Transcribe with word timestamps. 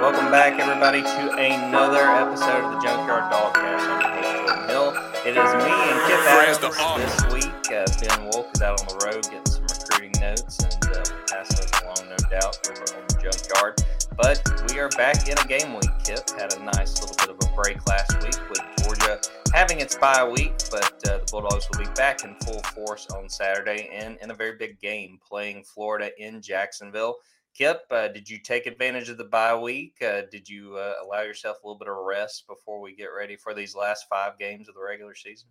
Welcome 0.00 0.30
back, 0.30 0.58
everybody, 0.58 1.02
to 1.02 1.32
another 1.36 2.00
episode 2.00 2.64
of 2.64 2.72
the 2.72 2.80
Junkyard 2.80 3.30
Dawgcast. 3.30 3.84
I'm 3.84 4.40
your 4.40 4.66
Hill. 4.66 4.88
It 5.26 5.36
is 5.36 5.52
me 5.60 5.70
and 5.70 6.00
Kipp 6.08 6.24
Adams 6.24 6.58
this 6.96 7.34
week. 7.34 7.52
Uh, 7.68 7.84
ben 8.00 8.32
Wolk 8.32 8.48
is 8.54 8.62
out 8.62 8.80
on 8.80 8.88
the 8.88 9.04
road 9.04 9.24
getting 9.24 9.44
some 9.44 9.64
recruiting 9.64 10.18
notes, 10.18 10.58
and 10.64 10.96
uh, 10.96 11.04
pass 11.28 11.48
those 11.54 11.70
along, 11.82 12.08
no 12.08 12.16
doubt, 12.30 12.56
over 12.70 12.80
on 12.96 13.04
the 13.08 13.18
Junkyard. 13.20 13.76
But 14.16 14.40
we 14.72 14.80
are 14.80 14.88
back 14.96 15.28
in 15.28 15.36
a 15.36 15.46
game 15.46 15.74
week. 15.74 15.90
Kipp 16.02 16.30
had 16.30 16.54
a 16.54 16.62
nice 16.64 16.98
little 17.02 17.16
bit 17.16 17.28
of 17.28 17.36
a 17.36 17.54
break 17.54 17.86
last 17.86 18.16
week 18.22 18.40
with 18.48 18.62
Georgia 18.82 19.20
having 19.52 19.80
its 19.80 19.96
bye 19.96 20.26
week, 20.26 20.54
but 20.70 20.94
uh, 21.10 21.18
the 21.18 21.28
Bulldogs 21.30 21.68
will 21.70 21.84
be 21.84 21.90
back 21.94 22.24
in 22.24 22.34
full 22.36 22.62
force 22.74 23.06
on 23.14 23.28
Saturday 23.28 23.90
and 23.92 24.16
in 24.22 24.30
a 24.30 24.34
very 24.34 24.56
big 24.56 24.80
game 24.80 25.18
playing 25.28 25.62
Florida 25.62 26.10
in 26.18 26.40
Jacksonville. 26.40 27.16
Kipp, 27.54 27.82
uh, 27.90 28.08
did 28.08 28.28
you 28.28 28.38
take 28.38 28.66
advantage 28.66 29.08
of 29.08 29.18
the 29.18 29.24
bye 29.24 29.56
week? 29.56 29.96
Uh, 30.02 30.22
did 30.30 30.48
you 30.48 30.76
uh, 30.76 30.94
allow 31.04 31.22
yourself 31.22 31.58
a 31.62 31.66
little 31.66 31.78
bit 31.78 31.88
of 31.88 31.96
rest 31.96 32.46
before 32.46 32.80
we 32.80 32.94
get 32.94 33.06
ready 33.06 33.36
for 33.36 33.54
these 33.54 33.74
last 33.74 34.06
five 34.08 34.38
games 34.38 34.68
of 34.68 34.74
the 34.74 34.82
regular 34.82 35.14
season? 35.14 35.48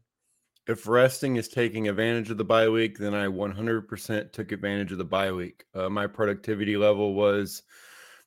If 0.68 0.88
resting 0.88 1.36
is 1.36 1.48
taking 1.48 1.88
advantage 1.88 2.30
of 2.30 2.38
the 2.38 2.46
bye 2.46 2.70
week, 2.70 2.98
then 2.98 3.14
I 3.14 3.26
100% 3.26 4.32
took 4.32 4.52
advantage 4.52 4.92
of 4.92 4.98
the 4.98 5.06
bye 5.06 5.32
week. 5.32 5.66
Uh, 5.74 5.90
my 5.90 6.08
productivity 6.08 6.78
level 6.78 7.16
was, 7.16 7.64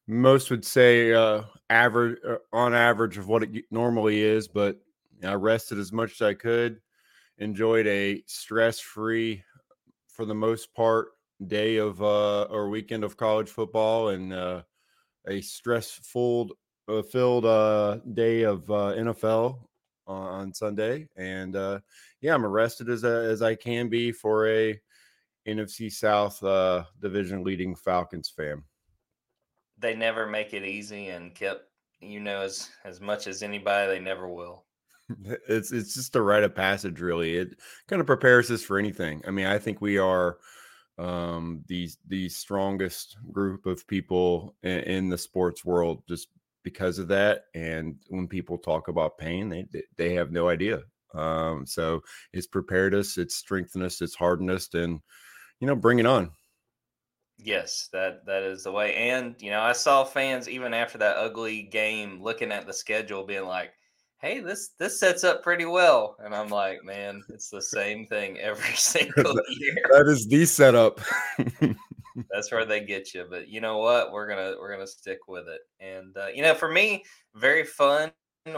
most 0.06 0.50
would 0.50 0.64
say, 0.64 1.12
uh, 1.12 1.42
average 1.70 2.18
uh, 2.28 2.36
on 2.52 2.74
average 2.74 3.16
of 3.16 3.28
what 3.28 3.44
it 3.44 3.64
normally 3.70 4.22
is, 4.22 4.48
but 4.48 4.80
I 5.24 5.34
rested 5.34 5.78
as 5.78 5.92
much 5.92 6.12
as 6.12 6.22
I 6.22 6.34
could. 6.34 6.80
Enjoyed 7.38 7.86
a 7.86 8.22
stress-free, 8.26 9.42
for 10.08 10.24
the 10.24 10.34
most 10.34 10.74
part, 10.74 11.08
day 11.48 11.76
of 11.76 12.02
uh, 12.02 12.42
or 12.44 12.68
weekend 12.68 13.04
of 13.04 13.16
college 13.16 13.48
football 13.48 14.08
and 14.08 14.32
uh, 14.32 14.62
a 15.26 15.40
stressful 15.40 16.50
uh, 16.88 17.02
filled 17.02 17.44
uh, 17.44 17.98
day 18.14 18.42
of 18.42 18.70
uh, 18.70 18.94
NFL 18.96 19.60
on 20.06 20.52
Sunday. 20.52 21.08
And 21.16 21.56
uh, 21.56 21.80
yeah, 22.20 22.34
I'm 22.34 22.46
arrested 22.46 22.88
as 22.88 23.04
a, 23.04 23.28
as 23.30 23.42
I 23.42 23.54
can 23.54 23.88
be 23.88 24.12
for 24.12 24.48
a 24.48 24.80
NFC 25.46 25.90
South 25.90 26.42
uh, 26.42 26.84
division 27.00 27.44
leading 27.44 27.74
Falcons 27.74 28.32
fan. 28.34 28.62
They 29.78 29.94
never 29.94 30.26
make 30.26 30.54
it 30.54 30.64
easy, 30.64 31.08
and 31.08 31.34
kept 31.34 31.64
you 32.00 32.20
know 32.20 32.42
as 32.42 32.70
as 32.84 33.00
much 33.00 33.26
as 33.26 33.42
anybody, 33.42 33.92
they 33.92 33.98
never 33.98 34.28
will. 34.28 34.64
it's 35.48 35.72
it's 35.72 35.94
just 35.94 36.14
a 36.14 36.22
rite 36.22 36.44
of 36.44 36.54
passage, 36.54 37.00
really. 37.00 37.36
It 37.36 37.58
kind 37.88 38.00
of 38.00 38.06
prepares 38.06 38.50
us 38.50 38.62
for 38.62 38.78
anything. 38.78 39.22
I 39.26 39.32
mean, 39.32 39.46
I 39.46 39.58
think 39.58 39.80
we 39.80 39.98
are 39.98 40.38
um, 40.98 41.64
the 41.68 41.90
the 42.08 42.28
strongest 42.28 43.16
group 43.30 43.66
of 43.66 43.86
people 43.86 44.54
in, 44.62 44.80
in, 44.80 45.08
the 45.08 45.18
sports 45.18 45.64
world 45.64 46.02
just 46.08 46.28
because 46.62 46.98
of 46.98 47.08
that. 47.08 47.46
And 47.54 47.96
when 48.08 48.28
people 48.28 48.58
talk 48.58 48.88
about 48.88 49.18
pain, 49.18 49.48
they 49.48 49.66
they 49.96 50.14
have 50.14 50.30
no 50.30 50.48
idea. 50.48 50.82
Um, 51.14 51.66
so 51.66 52.02
it's 52.32 52.46
prepared 52.46 52.94
us, 52.94 53.18
it's 53.18 53.34
strengthened 53.34 53.84
us, 53.84 54.00
it's 54.00 54.14
hardened 54.14 54.50
us, 54.50 54.68
and 54.74 55.00
you 55.60 55.66
know, 55.66 55.76
bring 55.76 55.98
it 55.98 56.06
on. 56.06 56.30
Yes, 57.38 57.88
that 57.92 58.26
that 58.26 58.42
is 58.42 58.64
the 58.64 58.72
way. 58.72 58.94
And 58.94 59.34
you 59.40 59.50
know, 59.50 59.60
I 59.60 59.72
saw 59.72 60.04
fans 60.04 60.48
even 60.48 60.74
after 60.74 60.98
that 60.98 61.16
ugly 61.16 61.62
game 61.62 62.22
looking 62.22 62.52
at 62.52 62.66
the 62.66 62.72
schedule, 62.72 63.24
being 63.24 63.46
like, 63.46 63.72
hey, 64.22 64.38
this 64.38 64.70
this 64.78 64.98
sets 64.98 65.24
up 65.24 65.42
pretty 65.42 65.66
well. 65.66 66.16
And 66.20 66.34
I'm 66.34 66.48
like, 66.48 66.84
man, 66.84 67.22
it's 67.28 67.50
the 67.50 67.60
same 67.60 68.06
thing 68.06 68.38
every 68.38 68.74
single 68.76 69.34
year. 69.48 69.84
that 69.90 70.06
is 70.08 70.26
the 70.26 70.46
setup. 70.46 71.00
That's 72.30 72.52
where 72.52 72.64
they 72.64 72.80
get 72.80 73.14
you. 73.14 73.26
But 73.28 73.48
you 73.48 73.60
know 73.60 73.78
what? 73.78 74.12
We're 74.12 74.28
gonna 74.28 74.54
we're 74.58 74.72
gonna 74.72 74.86
stick 74.86 75.28
with 75.28 75.48
it. 75.48 75.60
And 75.80 76.16
uh, 76.16 76.28
you 76.28 76.42
know, 76.42 76.54
for 76.54 76.70
me, 76.70 77.04
very 77.34 77.64
fun 77.64 78.12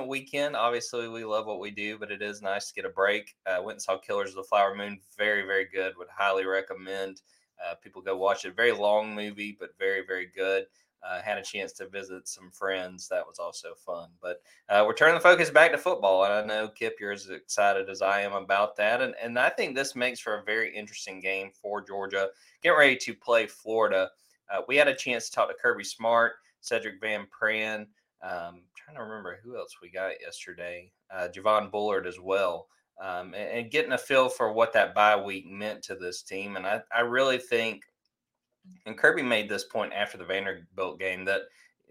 weekend. 0.06 0.56
Obviously, 0.56 1.08
we 1.08 1.24
love 1.24 1.46
what 1.46 1.60
we 1.60 1.70
do, 1.70 1.98
but 1.98 2.10
it 2.10 2.22
is 2.22 2.42
nice 2.42 2.68
to 2.68 2.74
get 2.74 2.84
a 2.84 2.90
break. 2.90 3.34
Uh, 3.46 3.60
went 3.62 3.76
and 3.76 3.82
saw 3.82 3.98
Killers 3.98 4.30
of 4.30 4.36
the 4.36 4.44
Flower 4.44 4.74
Moon. 4.74 4.98
Very, 5.16 5.42
very 5.42 5.66
good. 5.72 5.92
Would 5.98 6.08
highly 6.10 6.46
recommend 6.46 7.20
uh, 7.64 7.74
people 7.76 8.02
go 8.02 8.16
watch 8.16 8.44
it. 8.44 8.56
Very 8.56 8.72
long 8.72 9.14
movie, 9.14 9.56
but 9.58 9.70
very, 9.78 10.04
very 10.06 10.30
good 10.34 10.64
uh, 11.04 11.20
had 11.20 11.38
a 11.38 11.42
chance 11.42 11.72
to 11.72 11.88
visit 11.88 12.26
some 12.26 12.50
friends. 12.50 13.08
That 13.08 13.26
was 13.26 13.38
also 13.38 13.74
fun. 13.74 14.08
But 14.22 14.40
uh, 14.68 14.84
we're 14.86 14.94
turning 14.94 15.14
the 15.14 15.20
focus 15.20 15.50
back 15.50 15.72
to 15.72 15.78
football, 15.78 16.24
and 16.24 16.32
I 16.32 16.44
know 16.44 16.68
Kipp, 16.68 16.96
you're 16.98 17.12
as 17.12 17.28
excited 17.28 17.90
as 17.90 18.02
I 18.02 18.22
am 18.22 18.32
about 18.32 18.76
that. 18.76 19.02
And 19.02 19.14
and 19.22 19.38
I 19.38 19.50
think 19.50 19.74
this 19.74 19.94
makes 19.94 20.20
for 20.20 20.38
a 20.38 20.44
very 20.44 20.74
interesting 20.74 21.20
game 21.20 21.50
for 21.52 21.82
Georgia. 21.82 22.28
Getting 22.62 22.78
ready 22.78 22.96
to 22.96 23.14
play 23.14 23.46
Florida. 23.46 24.10
Uh, 24.52 24.62
we 24.68 24.76
had 24.76 24.88
a 24.88 24.94
chance 24.94 25.28
to 25.28 25.32
talk 25.34 25.48
to 25.48 25.54
Kirby 25.54 25.84
Smart, 25.84 26.32
Sedrick 26.62 27.00
Van 27.00 27.26
Pran. 27.26 27.86
Um, 28.22 28.62
trying 28.74 28.96
to 28.96 29.02
remember 29.02 29.38
who 29.42 29.56
else 29.56 29.76
we 29.82 29.90
got 29.90 30.20
yesterday. 30.20 30.90
Uh, 31.14 31.28
Javon 31.28 31.70
Bullard 31.70 32.06
as 32.06 32.18
well. 32.18 32.68
Um, 33.00 33.34
and, 33.34 33.50
and, 33.50 33.70
getting 33.70 33.92
a 33.92 33.98
feel 33.98 34.28
for 34.28 34.52
what 34.52 34.72
that 34.72 34.94
bye 34.94 35.20
week 35.20 35.46
meant 35.46 35.82
to 35.82 35.96
this 35.96 36.22
team. 36.22 36.56
And 36.56 36.64
I, 36.64 36.80
I 36.94 37.00
really 37.00 37.38
think 37.38 37.82
and 38.86 38.98
Kirby 38.98 39.22
made 39.22 39.48
this 39.48 39.64
point 39.64 39.92
after 39.92 40.18
the 40.18 40.24
Vanderbilt 40.24 40.98
game 40.98 41.24
that 41.24 41.42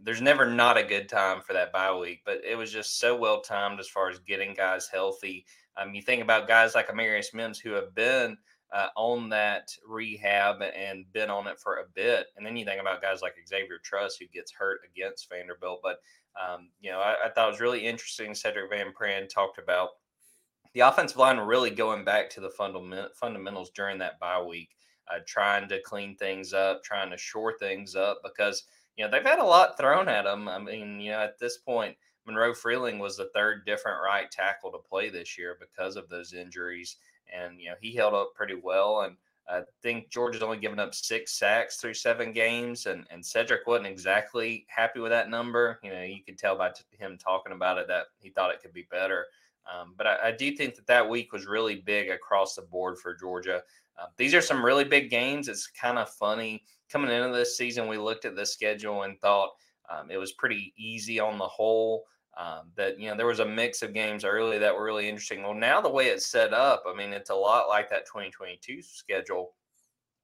there's 0.01 0.21
never 0.21 0.49
not 0.49 0.77
a 0.77 0.83
good 0.83 1.07
time 1.07 1.41
for 1.41 1.53
that 1.53 1.71
bye 1.71 1.95
week, 1.95 2.21
but 2.25 2.41
it 2.43 2.57
was 2.57 2.71
just 2.71 2.99
so 2.99 3.15
well 3.15 3.41
timed 3.41 3.79
as 3.79 3.87
far 3.87 4.09
as 4.09 4.19
getting 4.19 4.53
guys 4.53 4.87
healthy. 4.87 5.45
Um, 5.77 5.93
you 5.93 6.01
think 6.01 6.21
about 6.21 6.47
guys 6.47 6.75
like 6.75 6.89
Amarius 6.89 7.33
Mims 7.33 7.59
who 7.59 7.71
have 7.71 7.95
been 7.95 8.37
uh, 8.73 8.87
on 8.95 9.29
that 9.29 9.69
rehab 9.87 10.61
and 10.61 11.11
been 11.13 11.29
on 11.29 11.47
it 11.47 11.59
for 11.59 11.77
a 11.77 11.85
bit, 11.93 12.27
and 12.35 12.45
then 12.45 12.57
you 12.57 12.65
think 12.65 12.81
about 12.81 13.01
guys 13.01 13.21
like 13.21 13.35
Xavier 13.47 13.77
Truss 13.83 14.17
who 14.17 14.25
gets 14.33 14.51
hurt 14.51 14.79
against 14.89 15.29
Vanderbilt. 15.29 15.79
But 15.83 15.97
um, 16.41 16.69
you 16.81 16.91
know, 16.91 16.99
I, 16.99 17.15
I, 17.25 17.29
thought 17.29 17.47
it 17.47 17.51
was 17.51 17.61
really 17.61 17.85
interesting. 17.85 18.31
Sedrick 18.31 18.71
Van 18.71 18.91
Pran 18.99 19.29
talked 19.29 19.59
about 19.59 19.89
the 20.73 20.79
offensive 20.79 21.17
line 21.17 21.37
really 21.37 21.69
going 21.69 22.03
back 22.03 22.31
to 22.31 22.41
the 22.41 22.49
fundament, 22.49 23.15
fundamentals 23.15 23.69
during 23.75 23.99
that 23.99 24.19
bye 24.19 24.41
week 24.41 24.69
uh, 25.11 25.19
trying 25.27 25.67
to 25.69 25.81
clean 25.81 26.15
things 26.15 26.53
up, 26.53 26.83
trying 26.83 27.11
to 27.11 27.17
shore 27.17 27.55
things 27.59 27.95
up 27.95 28.21
because 28.23 28.63
you 28.95 29.03
know 29.03 29.11
they've 29.11 29.23
had 29.23 29.39
a 29.39 29.43
lot 29.43 29.77
thrown 29.77 30.07
at 30.07 30.25
them. 30.25 30.47
I 30.47 30.59
mean, 30.59 30.99
you 30.99 31.11
know, 31.11 31.19
at 31.19 31.39
this 31.39 31.57
point, 31.57 31.95
Monroe 32.25 32.53
Freeling 32.53 32.99
was 32.99 33.17
the 33.17 33.29
third 33.33 33.65
different 33.65 34.01
right 34.03 34.29
tackle 34.29 34.71
to 34.71 34.77
play 34.77 35.09
this 35.09 35.37
year 35.37 35.57
because 35.59 35.95
of 35.95 36.09
those 36.09 36.33
injuries, 36.33 36.97
and 37.33 37.59
you 37.59 37.69
know 37.69 37.75
he 37.81 37.93
held 37.93 38.13
up 38.13 38.33
pretty 38.35 38.55
well. 38.55 39.01
And 39.01 39.17
I 39.49 39.61
think 39.81 40.09
Georgia's 40.09 40.43
only 40.43 40.57
given 40.57 40.79
up 40.79 40.95
six 40.95 41.37
sacks 41.37 41.77
through 41.77 41.95
seven 41.95 42.31
games, 42.31 42.85
and 42.85 43.05
and 43.09 43.23
Sedrick 43.23 43.67
wasn't 43.67 43.87
exactly 43.87 44.65
happy 44.69 44.99
with 44.99 45.11
that 45.11 45.29
number. 45.29 45.79
You 45.83 45.91
know, 45.91 46.03
you 46.03 46.23
could 46.23 46.37
tell 46.37 46.57
by 46.57 46.69
t- 46.69 46.83
him 46.97 47.17
talking 47.17 47.53
about 47.53 47.77
it 47.77 47.87
that 47.87 48.05
he 48.19 48.29
thought 48.29 48.51
it 48.53 48.61
could 48.61 48.73
be 48.73 48.87
better. 48.89 49.25
Um, 49.71 49.93
but 49.97 50.07
I, 50.07 50.17
I, 50.25 50.31
do 50.31 50.53
think 50.55 50.75
that 50.75 50.87
that 50.87 51.07
week 51.07 51.31
was 51.31 51.45
really 51.45 51.75
big 51.75 52.09
across 52.09 52.55
the 52.55 52.63
board 52.63 52.97
for 52.97 53.15
Georgia. 53.15 53.63
Uh, 53.97 54.07
these 54.17 54.33
are 54.33 54.41
some 54.41 54.63
really 54.63 54.83
big 54.83 55.09
games. 55.09 55.47
It's 55.47 55.67
kind 55.67 55.97
of 55.97 56.09
funny 56.09 56.63
coming 56.91 57.11
into 57.11 57.35
this 57.35 57.57
season. 57.57 57.87
We 57.87 57.97
looked 57.97 58.25
at 58.25 58.35
the 58.35 58.45
schedule 58.45 59.03
and 59.03 59.19
thought 59.19 59.51
um, 59.89 60.09
it 60.09 60.17
was 60.17 60.33
pretty 60.33 60.73
easy 60.77 61.19
on 61.19 61.37
the 61.37 61.47
whole. 61.47 62.05
Um, 62.35 62.71
that 62.77 62.99
you 62.99 63.09
know 63.09 63.15
there 63.15 63.27
was 63.27 63.41
a 63.41 63.45
mix 63.45 63.83
of 63.83 63.93
games 63.93 64.25
early 64.25 64.57
that 64.57 64.73
were 64.73 64.83
really 64.83 65.07
interesting. 65.07 65.43
Well, 65.43 65.53
now 65.53 65.81
the 65.81 65.89
way 65.89 66.07
it's 66.07 66.25
set 66.25 66.51
up, 66.51 66.83
I 66.87 66.95
mean, 66.95 67.13
it's 67.13 67.29
a 67.29 67.35
lot 67.35 67.67
like 67.67 67.91
that 67.91 68.07
2022 68.07 68.81
schedule, 68.81 69.53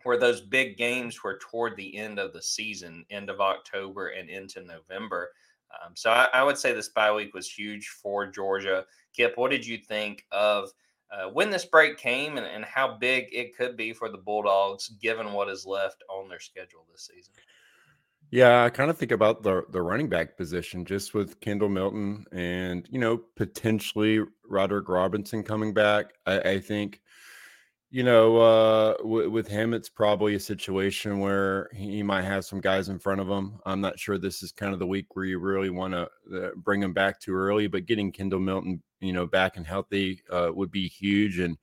where 0.03 0.17
those 0.17 0.41
big 0.41 0.75
games 0.75 1.23
were 1.23 1.37
toward 1.39 1.75
the 1.75 1.95
end 1.95 2.17
of 2.17 2.33
the 2.33 2.41
season, 2.41 3.05
end 3.11 3.29
of 3.29 3.41
October 3.41 4.07
and 4.07 4.27
into 4.27 4.63
November. 4.63 5.29
Um, 5.71 5.91
so 5.95 6.09
I, 6.09 6.27
I, 6.33 6.43
would 6.43 6.57
say 6.57 6.73
this 6.73 6.89
bye 6.89 7.13
week 7.13 7.35
was 7.35 7.47
huge 7.47 7.89
for 7.89 8.25
Georgia. 8.25 8.85
Kipp, 9.15 9.33
what 9.35 9.51
did 9.51 9.63
you 9.63 9.77
think 9.77 10.25
of 10.31 10.71
uh, 11.11 11.29
when 11.29 11.49
this 11.49 11.65
break 11.65 11.97
came 11.97 12.37
and, 12.37 12.45
and 12.45 12.63
how 12.65 12.97
big 12.97 13.29
it 13.31 13.57
could 13.57 13.75
be 13.75 13.93
for 13.93 14.09
the 14.09 14.17
Bulldogs 14.17 14.89
given 15.01 15.33
what 15.33 15.49
is 15.49 15.65
left 15.65 16.03
on 16.09 16.29
their 16.29 16.39
schedule 16.39 16.85
this 16.91 17.09
season? 17.13 17.33
Yeah, 18.31 18.63
I 18.63 18.69
kind 18.69 18.91
of 18.91 18.97
think 18.97 19.11
about 19.11 19.41
the 19.41 19.63
the 19.71 19.81
running 19.81 20.07
back 20.07 20.37
position 20.37 20.85
just 20.85 21.15
with 21.15 21.39
Kendall 21.39 21.69
Milton 21.69 22.25
and 22.31 22.87
you 22.91 22.99
know 22.99 23.17
potentially 23.35 24.21
Roderick 24.47 24.87
Robinson 24.87 25.41
coming 25.41 25.73
back. 25.73 26.13
I, 26.27 26.39
I 26.39 26.59
think 26.59 27.01
you 27.89 28.03
know 28.03 28.37
uh, 28.37 28.97
w- 28.97 29.31
with 29.31 29.47
him 29.47 29.73
it's 29.73 29.89
probably 29.89 30.35
a 30.35 30.39
situation 30.39 31.19
where 31.19 31.69
he 31.73 32.03
might 32.03 32.21
have 32.21 32.45
some 32.45 32.61
guys 32.61 32.89
in 32.89 32.99
front 32.99 33.19
of 33.19 33.27
him. 33.27 33.59
I'm 33.65 33.81
not 33.81 33.97
sure 33.97 34.19
this 34.19 34.43
is 34.43 34.51
kind 34.51 34.73
of 34.73 34.79
the 34.79 34.85
week 34.85 35.15
where 35.15 35.25
you 35.25 35.39
really 35.39 35.71
want 35.71 35.93
to 35.95 36.07
uh, 36.35 36.49
bring 36.55 36.83
him 36.83 36.93
back 36.93 37.19
too 37.19 37.33
early, 37.33 37.65
but 37.65 37.87
getting 37.87 38.11
Kendall 38.11 38.41
Milton 38.41 38.83
you 38.99 39.13
know 39.13 39.25
back 39.25 39.57
and 39.57 39.65
healthy 39.65 40.21
uh, 40.29 40.51
would 40.53 40.71
be 40.71 40.87
huge. 40.87 41.39
And, 41.39 41.57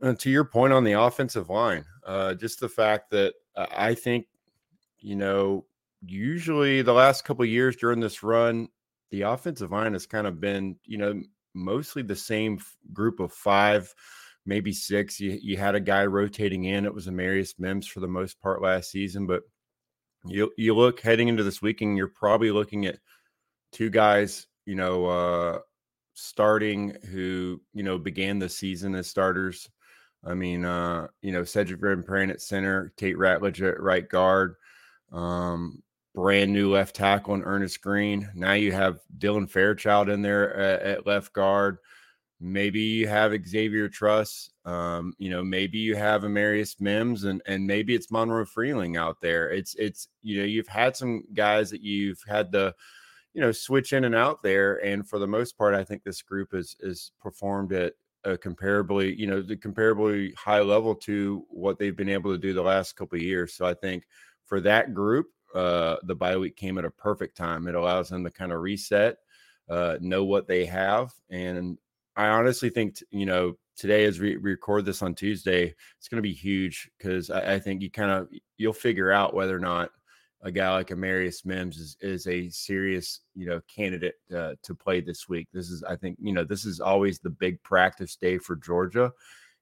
and, 0.00 0.18
to 0.20 0.30
your 0.30 0.44
point 0.44 0.72
on 0.72 0.84
the 0.84 0.92
offensive 0.92 1.48
line, 1.48 1.84
uh, 2.06 2.34
just 2.34 2.60
the 2.60 2.68
fact 2.68 3.10
that 3.10 3.34
I 3.56 3.94
think 3.94 4.26
you 5.00 5.16
know 5.16 5.64
usually 6.04 6.82
the 6.82 6.92
last 6.92 7.24
couple 7.24 7.44
years 7.44 7.76
during 7.76 8.00
this 8.00 8.22
run, 8.22 8.68
the 9.10 9.22
offensive 9.22 9.72
line 9.72 9.92
has 9.94 10.06
kind 10.06 10.26
of 10.26 10.40
been, 10.40 10.76
you 10.84 10.98
know, 10.98 11.20
mostly 11.54 12.02
the 12.02 12.16
same 12.16 12.60
group 12.92 13.20
of 13.20 13.32
five, 13.32 13.92
maybe 14.46 14.72
six. 14.72 15.18
You, 15.18 15.38
you 15.40 15.56
had 15.56 15.74
a 15.74 15.80
guy 15.80 16.06
rotating 16.06 16.64
in. 16.64 16.84
It 16.84 16.94
was 16.94 17.06
Amarius 17.06 17.58
Mims 17.58 17.86
for 17.86 18.00
the 18.00 18.08
most 18.08 18.40
part 18.40 18.62
last 18.62 18.90
season, 18.90 19.26
but 19.26 19.42
you 20.26 20.52
you 20.56 20.74
look 20.74 21.00
heading 21.00 21.28
into 21.28 21.42
this 21.42 21.62
weekend, 21.62 21.96
you're 21.96 22.08
probably 22.08 22.50
looking 22.50 22.86
at 22.86 22.98
two 23.72 23.88
guys, 23.88 24.46
you 24.66 24.74
know, 24.74 25.06
uh, 25.06 25.58
starting 26.18 26.96
who 27.10 27.60
you 27.72 27.82
know 27.82 27.98
began 27.98 28.38
the 28.38 28.48
season 28.48 28.94
as 28.94 29.06
starters. 29.06 29.70
I 30.24 30.34
mean, 30.34 30.64
uh, 30.64 31.06
you 31.22 31.30
know, 31.30 31.42
Sedrick 31.42 32.06
Van 32.06 32.30
at 32.30 32.42
center, 32.42 32.92
Tate 32.96 33.16
Ratledge 33.16 33.66
at 33.66 33.80
right 33.80 34.08
guard. 34.08 34.56
Um, 35.12 35.82
brand 36.14 36.52
new 36.52 36.72
left 36.72 36.96
tackle 36.96 37.34
in 37.34 37.44
Earnest 37.44 37.80
Greene. 37.80 38.28
Now 38.34 38.54
you 38.54 38.72
have 38.72 38.98
Dylan 39.18 39.48
Fairchild 39.48 40.08
in 40.08 40.20
there 40.20 40.54
at, 40.56 40.82
at 40.82 41.06
left 41.06 41.32
guard. 41.32 41.78
Maybe 42.40 42.80
you 42.80 43.06
have 43.06 43.32
Xavier 43.46 43.88
Truss. 43.88 44.50
Um, 44.64 45.14
you 45.18 45.30
know, 45.30 45.42
maybe 45.42 45.78
you 45.78 45.94
have 45.94 46.22
Amarius 46.22 46.80
Mims, 46.80 47.24
and 47.24 47.40
and 47.46 47.66
maybe 47.66 47.94
it's 47.94 48.10
Monroe 48.10 48.44
Freeling 48.44 48.96
out 48.96 49.20
there. 49.20 49.50
It's 49.50 49.74
it's 49.76 50.08
you 50.22 50.38
know 50.38 50.44
you've 50.44 50.68
had 50.68 50.96
some 50.96 51.22
guys 51.32 51.70
that 51.70 51.80
you've 51.80 52.22
had 52.28 52.50
to 52.52 52.74
you 53.38 53.44
know 53.44 53.52
switch 53.52 53.92
in 53.92 54.02
and 54.02 54.16
out 54.16 54.42
there, 54.42 54.84
and 54.84 55.08
for 55.08 55.20
the 55.20 55.26
most 55.28 55.56
part, 55.56 55.72
I 55.72 55.84
think 55.84 56.02
this 56.02 56.22
group 56.22 56.54
is 56.54 56.74
is 56.80 57.12
performed 57.20 57.72
at 57.72 57.92
a 58.24 58.36
comparably 58.36 59.16
you 59.16 59.28
know 59.28 59.40
the 59.40 59.56
comparably 59.56 60.34
high 60.34 60.60
level 60.60 60.92
to 60.92 61.46
what 61.48 61.78
they've 61.78 61.96
been 61.96 62.08
able 62.08 62.32
to 62.32 62.38
do 62.38 62.52
the 62.52 62.60
last 62.60 62.96
couple 62.96 63.14
of 63.14 63.22
years. 63.22 63.54
So 63.54 63.64
I 63.64 63.74
think 63.74 64.08
for 64.44 64.60
that 64.62 64.92
group, 64.92 65.28
uh, 65.54 65.98
the 66.02 66.16
bye 66.16 66.36
week 66.36 66.56
came 66.56 66.78
at 66.78 66.84
a 66.84 66.90
perfect 66.90 67.36
time. 67.36 67.68
It 67.68 67.76
allows 67.76 68.08
them 68.08 68.24
to 68.24 68.30
kind 68.32 68.50
of 68.50 68.60
reset, 68.60 69.18
uh, 69.68 69.98
know 70.00 70.24
what 70.24 70.48
they 70.48 70.66
have, 70.66 71.12
and 71.30 71.78
I 72.16 72.26
honestly 72.26 72.70
think 72.70 72.96
t- 72.96 73.04
you 73.12 73.26
know 73.26 73.56
today 73.76 74.04
as 74.06 74.18
we 74.18 74.34
record 74.34 74.84
this 74.84 75.00
on 75.00 75.14
Tuesday, 75.14 75.72
it's 75.96 76.08
going 76.08 76.18
to 76.18 76.28
be 76.28 76.34
huge 76.34 76.90
because 76.98 77.30
I, 77.30 77.54
I, 77.54 77.58
think 77.60 77.82
you 77.82 77.90
kind 77.92 78.10
of 78.10 78.28
you'll 78.56 78.72
figure 78.72 79.12
out 79.12 79.34
whether 79.34 79.54
or 79.54 79.60
not 79.60 79.90
a 80.42 80.50
guy 80.50 80.72
like 80.72 80.88
Amarius 80.88 81.44
Mims 81.44 81.78
is, 81.78 81.96
is 82.00 82.26
a 82.26 82.48
serious 82.50 83.20
you 83.34 83.46
know 83.46 83.60
candidate 83.68 84.14
uh, 84.34 84.54
to 84.62 84.74
play 84.74 85.00
this 85.00 85.28
week. 85.28 85.48
This 85.52 85.70
is 85.70 85.82
I 85.82 85.96
think 85.96 86.18
you 86.20 86.32
know 86.32 86.44
this 86.44 86.64
is 86.64 86.80
always 86.80 87.18
the 87.18 87.30
big 87.30 87.62
practice 87.62 88.16
day 88.16 88.38
for 88.38 88.56
Georgia. 88.56 89.12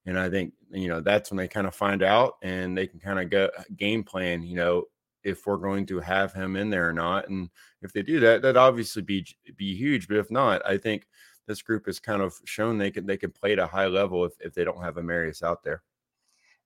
And 0.04 0.18
I 0.18 0.30
think 0.30 0.52
you 0.70 0.88
know 0.88 1.00
that's 1.00 1.30
when 1.30 1.38
they 1.38 1.48
kind 1.48 1.66
of 1.66 1.74
find 1.74 2.02
out, 2.02 2.34
and 2.42 2.76
they 2.76 2.86
can 2.86 3.00
kind 3.00 3.18
of 3.18 3.30
go 3.30 3.50
game 3.76 4.04
plan. 4.04 4.42
You 4.42 4.56
know, 4.56 4.84
if 5.26 5.44
we're 5.44 5.56
going 5.56 5.84
to 5.86 5.98
have 5.98 6.32
him 6.32 6.54
in 6.54 6.70
there 6.70 6.88
or 6.88 6.92
not. 6.92 7.28
And 7.28 7.50
if 7.82 7.92
they 7.92 8.02
do 8.02 8.20
that, 8.20 8.42
that 8.42 8.56
obviously 8.56 9.02
be 9.02 9.26
be 9.56 9.76
huge. 9.76 10.06
But 10.06 10.18
if 10.18 10.30
not, 10.30 10.64
I 10.64 10.78
think 10.78 11.06
this 11.48 11.62
group 11.62 11.86
has 11.86 11.98
kind 11.98 12.22
of 12.22 12.34
shown 12.44 12.78
they 12.78 12.92
can 12.92 13.06
they 13.06 13.16
can 13.16 13.32
play 13.32 13.52
at 13.52 13.58
a 13.58 13.66
high 13.66 13.88
level 13.88 14.24
if, 14.24 14.32
if 14.40 14.54
they 14.54 14.62
don't 14.62 14.82
have 14.82 14.94
Amarius 14.94 15.42
out 15.42 15.64
there. 15.64 15.82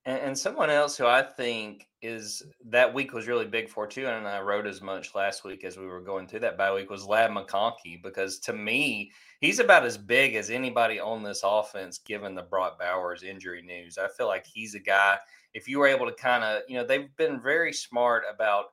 And, 0.07 0.19
and 0.19 0.39
someone 0.39 0.71
else 0.71 0.97
who 0.97 1.07
I 1.07 1.23
think 1.23 1.87
is 2.03 2.43
that 2.67 2.93
week 2.93 3.13
was 3.13 3.27
really 3.27 3.45
big 3.45 3.69
for 3.69 3.87
too, 3.87 4.07
and 4.07 4.27
I 4.27 4.41
wrote 4.41 4.67
as 4.67 4.81
much 4.81 5.15
last 5.15 5.45
week 5.45 5.65
as 5.65 5.77
we 5.77 5.87
were 5.87 6.01
going 6.01 6.27
through 6.27 6.41
that 6.41 6.57
bye 6.57 6.73
week 6.73 6.89
was 6.89 7.07
Ladd 7.07 7.31
McConkey 7.31 8.03
because 8.03 8.39
to 8.41 8.55
me 8.55 9.13
he's 9.41 9.59
about 9.59 9.85
as 9.85 9.99
big 9.99 10.35
as 10.35 10.49
anybody 10.49 10.99
on 10.99 11.23
this 11.23 11.43
offense 11.45 11.99
given 11.99 12.35
the 12.35 12.43
Brock 12.43 12.79
Bowers 12.79 13.23
injury 13.23 13.61
news. 13.61 13.99
I 13.99 14.09
feel 14.09 14.27
like 14.27 14.47
he's 14.47 14.75
a 14.75 14.81
guy 14.81 15.19
if 15.55 15.69
you 15.69 15.79
were 15.79 15.87
able 15.87 16.07
to 16.07 16.13
kind 16.13 16.45
of, 16.45 16.63
you 16.69 16.77
know, 16.77 16.85
they've 16.85 17.15
been 17.17 17.41
very 17.41 17.73
smart 17.73 18.25
about 18.33 18.67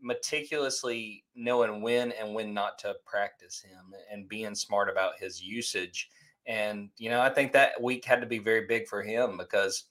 meticulously 0.00 1.24
knowing 1.34 1.80
when 1.80 2.12
and 2.12 2.34
when 2.34 2.52
not 2.52 2.78
to 2.80 2.94
practice 3.06 3.62
him 3.62 3.94
and 4.10 4.28
being 4.28 4.54
smart 4.54 4.90
about 4.90 5.18
his 5.18 5.42
usage. 5.42 6.08
And, 6.46 6.90
you 6.98 7.08
know, 7.08 7.20
I 7.20 7.30
think 7.30 7.52
that 7.52 7.80
week 7.80 8.04
had 8.04 8.20
to 8.20 8.26
be 8.26 8.38
very 8.38 8.66
big 8.66 8.86
for 8.86 9.02
him 9.02 9.38
because, 9.38 9.84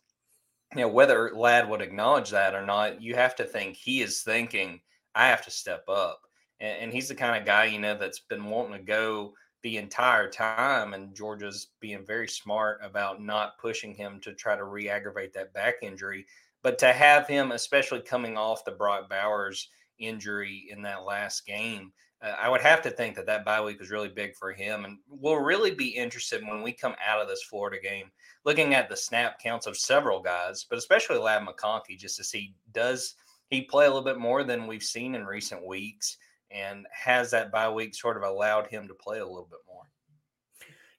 you 0.76 0.82
know, 0.82 0.88
whether 0.88 1.32
Ladd 1.34 1.70
would 1.70 1.82
acknowledge 1.82 2.30
that 2.32 2.56
or 2.56 2.66
not, 2.66 3.02
you 3.02 3.16
have 3.16 3.36
to 3.36 3.44
think 3.44 3.76
he 3.76 4.02
is 4.02 4.22
thinking, 4.22 4.82
I 5.16 5.28
have 5.28 5.44
to 5.46 5.52
step 5.52 5.84
up. 5.88 6.22
And, 6.60 6.84
and 6.84 6.94
he's 6.94 7.08
the 7.08 7.16
kind 7.16 7.40
of 7.40 7.46
guy, 7.46 7.66
you 7.66 7.80
know, 7.80 7.98
that's 7.98 8.20
been 8.20 8.46
wanting 8.46 8.78
to 8.78 8.84
go 8.84 9.34
the 9.62 9.78
entire 9.78 10.30
time. 10.30 10.94
And 10.94 11.16
Georgia's 11.16 11.68
being 11.80 12.06
very 12.06 12.28
smart 12.28 12.80
about 12.84 13.22
not 13.22 13.58
pushing 13.58 13.94
him 13.94 14.20
to 14.22 14.34
try 14.34 14.56
to 14.56 14.66
re 14.66 14.90
aggravate 14.90 15.34
that 15.34 15.54
back 15.54 15.76
injury. 15.82 16.26
But 16.64 16.80
to 16.80 16.94
have 16.94 17.28
him, 17.28 17.52
especially 17.52 18.00
coming 18.02 18.38
off 18.38 18.66
the 18.66 18.72
Brock 18.72 19.10
Bowers 19.10 19.70
injury 20.00 20.68
in 20.70 20.82
that 20.84 21.04
last 21.04 21.46
game, 21.46 21.92
uh, 22.22 22.36
I 22.40 22.50
would 22.50 22.62
have 22.62 22.82
to 22.84 22.92
think 22.92 23.16
that 23.16 23.26
that 23.26 23.46
bye 23.46 23.62
week 23.62 23.80
was 23.80 23.92
really 23.92 24.10
big 24.10 24.36
for 24.36 24.52
him. 24.52 24.86
And 24.86 24.98
we'll 25.10 25.38
really 25.38 25.72
be 25.72 25.88
interested 25.88 26.42
when 26.46 26.62
we 26.62 26.72
come 26.72 26.96
out 27.06 27.22
of 27.22 27.28
this 27.28 27.44
Florida 27.44 27.78
game, 27.82 28.12
looking 28.46 28.74
at 28.74 28.90
the 28.90 28.98
snap 28.98 29.40
counts 29.40 29.68
of 29.68 29.78
several 29.78 30.22
guys, 30.22 30.66
but 30.70 30.78
especially 30.78 31.18
Ladd 31.18 31.46
McConkey, 31.46 31.98
just 31.98 32.18
to 32.18 32.24
see 32.24 32.56
does 32.72 33.16
he 33.50 33.62
play 33.62 33.86
a 33.86 33.90
little 33.90 34.04
bit 34.04 34.20
more 34.20 34.44
than 34.44 34.68
we've 34.68 34.84
seen 34.84 35.16
in 35.16 35.26
recent 35.26 35.66
weeks 35.66 36.18
and 36.50 36.86
has 36.92 37.32
that 37.32 37.52
bye 37.52 37.70
week 37.70 37.96
sort 37.96 38.18
of 38.18 38.24
allowed 38.24 38.68
him 38.68 38.88
to 38.88 38.94
play 38.94 39.20
a 39.20 39.26
little 39.26 39.48
bit 39.50 39.60
more? 39.68 39.84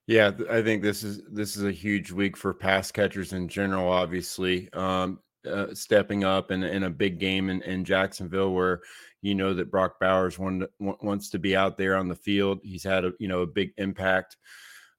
Yeah, 0.07 0.31
I 0.51 0.61
think 0.61 0.83
this 0.83 1.03
is 1.03 1.23
this 1.31 1.55
is 1.55 1.63
a 1.63 1.71
huge 1.71 2.11
week 2.11 2.37
for 2.37 2.53
pass 2.53 2.91
catchers 2.91 3.33
in 3.33 3.47
general. 3.47 3.91
Obviously, 3.91 4.71
um, 4.73 5.19
uh, 5.45 5.73
stepping 5.73 6.23
up 6.23 6.51
in, 6.51 6.63
in 6.63 6.83
a 6.83 6.89
big 6.89 7.19
game 7.19 7.49
in, 7.49 7.61
in 7.63 7.85
Jacksonville, 7.85 8.53
where 8.53 8.81
you 9.21 9.35
know 9.35 9.53
that 9.53 9.71
Brock 9.71 9.99
Bowers 9.99 10.37
want, 10.37 10.63
wants 10.79 11.29
to 11.31 11.39
be 11.39 11.55
out 11.55 11.77
there 11.77 11.95
on 11.95 12.07
the 12.07 12.15
field. 12.15 12.59
He's 12.63 12.83
had 12.83 13.05
a 13.05 13.13
you 13.19 13.27
know 13.27 13.41
a 13.41 13.47
big 13.47 13.73
impact 13.77 14.37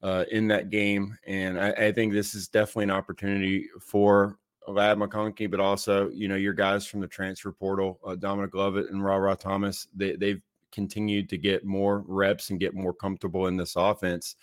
uh, 0.03 0.25
in 0.31 0.49
that 0.49 0.71
game, 0.71 1.17
and 1.27 1.59
I, 1.59 1.71
I, 1.71 1.93
think 1.93 2.13
this 2.13 2.35
is 2.35 2.49
definitely 2.49 2.85
an 2.85 2.91
opportunity 2.91 3.69
for 3.81 4.39
Ladd 4.69 4.99
McConkey, 4.99 5.51
but 5.51 5.61
also 5.61 6.11
you 6.11 6.29
know 6.29 6.37
your 6.37 6.55
guys 6.55 6.87
from 6.87 7.01
the 7.01 7.07
transfer 7.07 7.53
portal, 7.53 8.01
uh, 8.07 8.15
Dominic 8.15 8.55
Lovett 8.55 8.91
and 8.91 9.05
Rara 9.05 9.37
Thomas. 9.37 9.89
They, 9.95 10.17
they've 10.17 10.43
continued 10.77 11.29
to 11.31 11.39
get 11.39 11.65
more 11.65 12.05
reps 12.07 12.51
and 12.51 12.61
get 12.61 12.75
more 12.75 12.93
comfortable 12.93 13.47
in 13.47 13.57
this 13.57 13.77
offense. 13.77 14.37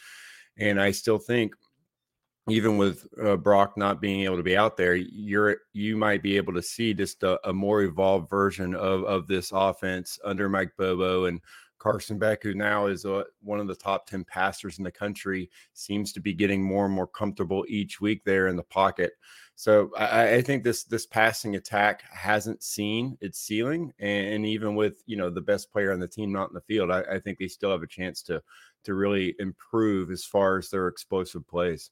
And 0.57 0.81
I 0.81 0.91
still 0.91 1.19
think, 1.19 1.53
even 2.49 2.77
with 2.77 3.07
uh, 3.23 3.37
Brock 3.37 3.77
not 3.77 4.01
being 4.01 4.21
able 4.21 4.37
to 4.37 4.43
be 4.43 4.57
out 4.57 4.75
there, 4.75 4.95
you're 4.95 5.57
you 5.73 5.95
might 5.95 6.21
be 6.21 6.35
able 6.37 6.53
to 6.53 6.61
see 6.61 6.93
just 6.93 7.23
a, 7.23 7.39
a 7.47 7.53
more 7.53 7.83
evolved 7.83 8.29
version 8.29 8.75
of 8.75 9.03
of 9.05 9.27
this 9.27 9.51
offense 9.53 10.19
under 10.25 10.49
Mike 10.49 10.71
Bobo 10.77 11.25
and 11.25 11.39
Carson 11.83 12.17
Beck, 12.17 12.41
who 12.41 12.53
now 12.53 12.87
is 12.87 13.03
a, 13.03 13.15
uh, 13.15 13.23
one 13.41 13.59
of 13.59 13.67
the 13.67 13.75
top 13.75 14.07
10 14.07 14.23
passers 14.23 14.77
in 14.77 14.85
the 14.85 14.91
country, 14.91 15.49
seems 15.73 16.13
to 16.13 16.21
be 16.21 16.33
getting 16.33 16.63
more 16.63 16.85
and 16.85 16.93
more 16.93 17.07
comfortable 17.07 17.65
each 17.67 17.99
week 17.99 18.23
there 18.23 18.47
in 18.47 18.55
the 18.55 18.63
pocket. 18.63 19.11
So 19.55 19.91
I, 19.97 20.35
I, 20.35 20.41
think 20.41 20.63
this 20.63 20.85
this 20.85 21.05
passing 21.05 21.57
attack 21.57 22.03
hasn't 22.09 22.63
seen 22.63 23.17
its 23.21 23.37
ceiling, 23.39 23.93
and, 23.99 24.27
and, 24.27 24.45
even 24.45 24.75
with 24.75 25.03
you 25.05 25.15
know 25.15 25.29
the 25.29 25.41
best 25.41 25.71
player 25.71 25.91
on 25.91 25.99
the 25.99 26.07
team 26.07 26.31
not 26.31 26.49
in 26.49 26.55
the 26.55 26.61
field, 26.61 26.89
I, 26.89 27.01
I 27.01 27.19
think 27.19 27.37
they 27.37 27.47
still 27.47 27.71
have 27.71 27.83
a 27.83 27.87
chance 27.87 28.23
to 28.23 28.41
to 28.85 28.95
really 28.95 29.35
improve 29.39 30.09
as 30.09 30.25
far 30.25 30.57
as 30.57 30.69
their 30.69 30.87
explosive 30.87 31.47
plays. 31.47 31.91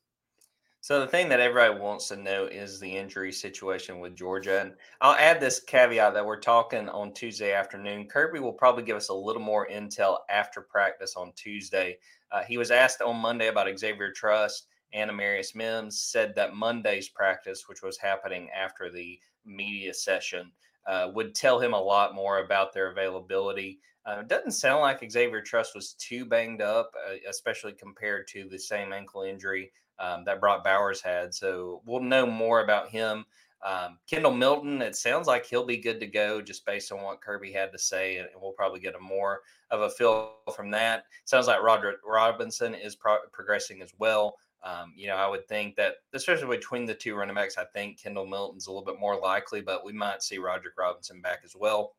So 0.83 0.99
the 0.99 1.05
thing 1.05 1.29
that 1.29 1.39
everybody 1.39 1.79
wants 1.79 2.07
to 2.07 2.15
know 2.15 2.45
is 2.45 2.79
the 2.79 2.97
injury 2.97 3.31
situation 3.31 3.99
with 3.99 4.15
Georgia, 4.15 4.61
and 4.61 4.73
I'll 4.99 5.13
add 5.13 5.39
this 5.39 5.59
caveat 5.59 6.15
that 6.15 6.25
we're 6.25 6.39
talking 6.39 6.89
on 6.89 7.13
Tuesday 7.13 7.53
afternoon. 7.53 8.07
Kirby 8.07 8.39
will 8.39 8.51
probably 8.51 8.81
give 8.81 8.97
us 8.97 9.09
a 9.09 9.13
little 9.13 9.43
more 9.43 9.67
intel 9.67 10.17
after 10.27 10.59
practice 10.59 11.15
on 11.15 11.33
Tuesday. 11.35 11.99
Uh, 12.31 12.41
he 12.41 12.57
was 12.57 12.71
asked 12.71 13.03
on 13.03 13.17
Monday 13.17 13.49
about 13.49 13.67
Xavier 13.77 14.11
Truss 14.11 14.63
and 14.91 15.11
Amarius 15.11 15.53
Mims 15.53 16.01
said 16.01 16.33
that 16.33 16.55
Monday's 16.55 17.09
practice, 17.09 17.69
which 17.69 17.83
was 17.83 17.99
happening 17.99 18.49
after 18.49 18.89
the 18.89 19.19
media 19.45 19.93
session, 19.93 20.51
uh, 20.87 21.11
would 21.13 21.35
tell 21.35 21.59
him 21.59 21.75
a 21.75 21.79
lot 21.79 22.15
more 22.15 22.39
about 22.39 22.73
their 22.73 22.89
availability. 22.89 23.79
Uh, 24.07 24.21
it 24.21 24.27
doesn't 24.27 24.53
sound 24.53 24.81
like 24.81 25.11
Xavier 25.11 25.41
Truss 25.41 25.75
was 25.75 25.93
too 25.93 26.25
banged 26.25 26.63
up, 26.63 26.91
uh, 27.07 27.17
especially 27.29 27.73
compared 27.73 28.27
to 28.29 28.49
the 28.49 28.57
same 28.57 28.91
ankle 28.91 29.21
injury 29.21 29.71
um, 30.01 30.23
that 30.25 30.41
Brock 30.41 30.63
Bowers 30.63 31.01
had. 31.01 31.33
So 31.33 31.81
we'll 31.85 32.01
know 32.01 32.25
more 32.25 32.61
about 32.63 32.89
him. 32.89 33.25
Um, 33.63 33.99
Kendall 34.09 34.33
Milton, 34.33 34.81
it 34.81 34.95
sounds 34.95 35.27
like 35.27 35.45
he'll 35.45 35.65
be 35.65 35.77
good 35.77 35.99
to 35.99 36.07
go 36.07 36.41
just 36.41 36.65
based 36.65 36.91
on 36.91 37.03
what 37.03 37.21
Kirby 37.21 37.51
had 37.51 37.71
to 37.71 37.77
say, 37.77 38.17
and 38.17 38.27
we'll 38.41 38.53
probably 38.53 38.79
get 38.79 38.95
a 38.95 38.99
more 38.99 39.41
of 39.69 39.81
a 39.81 39.89
feel 39.89 40.33
from 40.55 40.71
that. 40.71 41.03
Sounds 41.25 41.45
like 41.45 41.61
Roderick 41.61 41.97
Robinson 42.05 42.73
is 42.73 42.95
pro- 42.95 43.19
progressing 43.31 43.83
as 43.83 43.93
well. 43.99 44.35
Um, 44.63 44.93
you 44.95 45.07
know, 45.07 45.15
I 45.15 45.27
would 45.27 45.47
think 45.47 45.75
that, 45.75 45.95
especially 46.13 46.55
between 46.55 46.85
the 46.85 46.93
two 46.93 47.15
running 47.15 47.35
backs, 47.35 47.57
I 47.57 47.65
think 47.65 48.01
Kendall 48.01 48.27
Milton's 48.27 48.67
a 48.67 48.71
little 48.71 48.85
bit 48.85 48.99
more 48.99 49.19
likely, 49.19 49.61
but 49.61 49.85
we 49.85 49.93
might 49.93 50.23
see 50.23 50.39
Roderick 50.39 50.77
Robinson 50.77 51.21
back 51.21 51.41
as 51.45 51.55
well. 51.55 51.93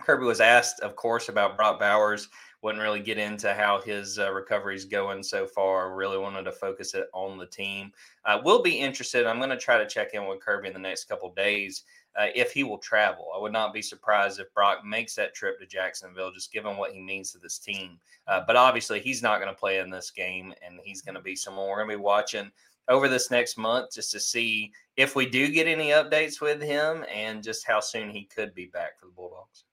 Kirby 0.00 0.26
was 0.26 0.40
asked, 0.40 0.80
of 0.80 0.96
course, 0.96 1.28
about 1.28 1.56
Brock 1.56 1.80
Bowers. 1.80 2.28
Wouldn't 2.62 2.82
really 2.82 3.00
get 3.00 3.18
into 3.18 3.54
how 3.54 3.80
his 3.80 4.18
uh, 4.18 4.32
recovery 4.32 4.74
is 4.74 4.84
going 4.84 5.22
so 5.22 5.46
far. 5.46 5.94
Really 5.94 6.18
wanted 6.18 6.42
to 6.42 6.52
focus 6.52 6.94
it 6.94 7.06
on 7.14 7.38
the 7.38 7.46
team. 7.46 7.92
Uh, 8.24 8.40
we'll 8.44 8.62
be 8.62 8.78
interested. 8.78 9.26
I'm 9.26 9.38
going 9.38 9.50
to 9.50 9.56
try 9.56 9.78
to 9.78 9.86
check 9.86 10.14
in 10.14 10.26
with 10.26 10.40
Kirby 10.40 10.68
in 10.68 10.74
the 10.74 10.80
next 10.80 11.04
couple 11.04 11.32
days 11.34 11.84
uh, 12.18 12.26
if 12.34 12.52
he 12.52 12.64
will 12.64 12.78
travel. 12.78 13.28
I 13.34 13.40
would 13.40 13.52
not 13.52 13.72
be 13.72 13.80
surprised 13.80 14.40
if 14.40 14.52
Brock 14.54 14.84
makes 14.84 15.14
that 15.14 15.34
trip 15.34 15.60
to 15.60 15.66
Jacksonville, 15.66 16.32
just 16.32 16.52
given 16.52 16.76
what 16.76 16.92
he 16.92 17.00
means 17.00 17.30
to 17.32 17.38
this 17.38 17.58
team. 17.58 17.98
Uh, 18.26 18.42
but 18.44 18.56
obviously, 18.56 18.98
he's 18.98 19.22
not 19.22 19.40
going 19.40 19.52
to 19.52 19.58
play 19.58 19.78
in 19.78 19.88
this 19.88 20.10
game, 20.10 20.52
and 20.66 20.80
he's 20.82 21.02
going 21.02 21.14
to 21.14 21.20
be 21.20 21.36
someone 21.36 21.68
we're 21.68 21.76
going 21.76 21.90
to 21.90 21.96
be 21.96 22.02
watching 22.02 22.50
over 22.88 23.06
this 23.06 23.30
next 23.30 23.56
month 23.56 23.92
just 23.94 24.10
to 24.10 24.18
see 24.18 24.72
if 24.96 25.14
we 25.14 25.26
do 25.26 25.48
get 25.48 25.68
any 25.68 25.90
updates 25.90 26.40
with 26.40 26.60
him 26.60 27.04
and 27.12 27.42
just 27.42 27.66
how 27.66 27.80
soon 27.80 28.10
he 28.10 28.24
could 28.24 28.54
be 28.54 28.66
back 28.66 28.98
for 28.98 29.06
the 29.06 29.12
Bulldogs. 29.12 29.64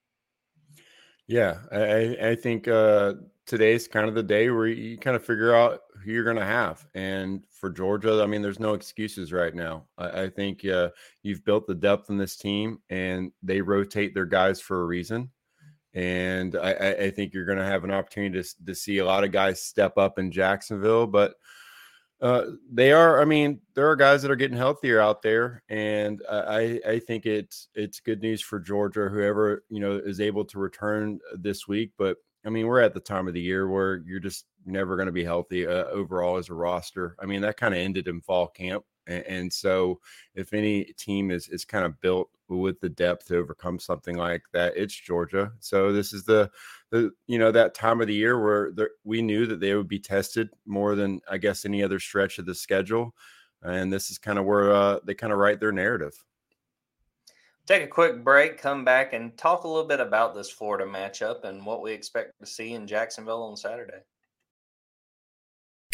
Yeah, 1.28 1.58
I, 1.72 2.18
I 2.30 2.36
think 2.36 2.68
uh, 2.68 3.14
today's 3.46 3.88
kind 3.88 4.08
of 4.08 4.14
the 4.16 4.24
day 4.24 4.50
where 4.50 4.68
you 4.68 4.98
kind 4.98 5.16
of 5.16 5.26
figure 5.26 5.56
out 5.56 5.82
who 6.04 6.12
you're 6.12 6.24
going 6.24 6.36
to 6.36 6.46
have. 6.46 6.86
And 6.94 7.44
for 7.50 7.72
Georgia, 7.72 8.22
I 8.22 8.28
mean, 8.28 8.42
there's 8.44 8.60
no 8.60 8.74
excuses 8.76 9.34
right 9.34 9.54
now. 9.56 9.86
I, 9.98 10.24
I 10.24 10.30
think 10.30 10.64
uh, 10.66 10.90
you've 11.24 11.44
built 11.44 11.66
the 11.66 11.74
depth 11.76 12.10
in 12.10 12.18
this 12.18 12.36
team, 12.36 12.80
and 12.90 13.32
they 13.42 13.62
rotate 13.62 14.14
their 14.14 14.26
guys 14.26 14.62
for 14.62 14.82
a 14.82 14.86
reason. 14.86 15.32
And 15.96 16.56
I, 16.58 16.72
I 17.06 17.10
think 17.12 17.34
you're 17.34 17.46
going 17.46 17.58
to 17.58 17.66
have 17.66 17.86
an 17.86 17.92
opportunity 17.92 18.42
to, 18.42 18.66
to 18.66 18.76
see 18.76 18.98
a 18.98 19.06
lot 19.06 19.24
of 19.24 19.32
guys 19.32 19.62
step 19.62 19.98
up 19.98 20.20
in 20.20 20.30
Jacksonville. 20.30 21.08
But 21.08 21.36
uh, 22.22 22.46
they 22.72 22.92
are. 22.92 23.22
I 23.22 23.26
mean, 23.26 23.60
there 23.74 23.90
are 23.90 23.96
guys 23.96 24.22
that 24.22 24.32
are 24.32 24.36
getting 24.36 24.58
healthier 24.58 25.00
out 25.00 25.22
there, 25.22 25.64
and 25.70 26.22
I 26.30 26.80
I 26.88 27.00
think 27.00 27.26
it's 27.26 27.68
it's 27.76 28.00
good 28.00 28.22
news 28.22 28.42
for 28.42 28.60
Georgia. 28.60 29.10
Whoever 29.10 29.64
you 29.70 29.80
know 29.80 29.94
is 29.98 30.22
able 30.22 30.46
to 30.46 30.60
return 30.60 31.20
this 31.34 31.68
week, 31.68 31.92
but 31.98 32.18
I 32.46 32.50
mean, 32.50 32.68
we're 32.68 32.82
at 32.82 32.94
the 32.94 33.00
time 33.00 33.28
of 33.28 33.34
the 33.34 33.42
year 33.42 33.68
where 33.68 33.98
you're 34.06 34.20
just 34.20 34.46
never 34.66 34.96
going 34.96 35.08
to 35.08 35.12
be 35.12 35.24
healthy 35.26 35.68
uh, 35.68 35.86
overall 35.86 36.38
as 36.38 36.50
a 36.50 36.54
roster. 36.54 37.16
I 37.20 37.26
mean, 37.26 37.42
that 37.42 37.58
kind 37.58 37.74
of 37.74 37.80
ended 37.80 38.08
in 38.08 38.22
fall 38.22 38.48
camp, 38.48 38.86
and, 39.08 39.24
and 39.26 39.54
so 39.54 40.00
if 40.36 40.54
any 40.54 40.86
team 40.98 41.32
is 41.32 41.50
is 41.50 41.66
kind 41.66 41.86
of 41.86 42.00
built 42.00 42.30
with 42.48 42.80
the 42.80 42.90
depth 42.90 43.28
to 43.28 43.38
overcome 43.38 43.78
something 43.80 44.16
like 44.16 44.44
that, 44.54 44.78
it's 44.78 44.96
Georgia. 44.96 45.52
So 45.60 45.92
this 45.92 46.14
is 46.14 46.24
the 46.24 46.50
the 46.92 47.12
you 47.28 47.40
know 47.40 47.52
that 47.52 47.74
time 47.74 48.02
of 48.02 48.08
the 48.08 48.14
year 48.14 48.42
where 48.42 48.72
we 49.04 49.22
knew 49.22 49.46
that 49.48 49.60
they 49.60 49.76
would 49.76 49.88
be 49.88 50.00
tested 50.00 50.50
more 50.66 50.96
than 50.96 51.20
I 51.30 51.38
guess 51.38 51.66
any 51.66 51.84
other 51.84 52.00
stretch 52.00 52.40
of 52.40 52.46
the 52.46 52.56
schedule, 52.56 53.16
and 53.64 53.92
this 53.92 54.10
is 54.10 54.18
kind 54.18 54.40
of 54.40 54.46
where 54.46 54.74
uh, 54.74 55.00
they 55.04 55.14
kind 55.14 55.34
of 55.34 55.40
write 55.40 55.60
their 55.60 55.72
narrative. 55.72 56.14
Take 57.66 57.84
a 57.84 57.88
quick 57.88 58.24
break, 58.24 58.60
come 58.60 58.86
back, 58.86 59.14
and 59.14 59.36
talk 59.38 59.64
a 59.64 59.68
little 59.68 59.88
bit 59.88 60.00
about 60.00 60.36
this 60.36 60.52
Florida 60.52 60.86
matchup 60.86 61.46
and 61.46 61.66
what 61.66 61.82
we 61.82 61.92
expect 61.92 62.34
to 62.40 62.46
see 62.46 62.74
in 62.74 62.86
Jacksonville 62.86 63.42
on 63.42 63.58
Saturday. 63.58 64.04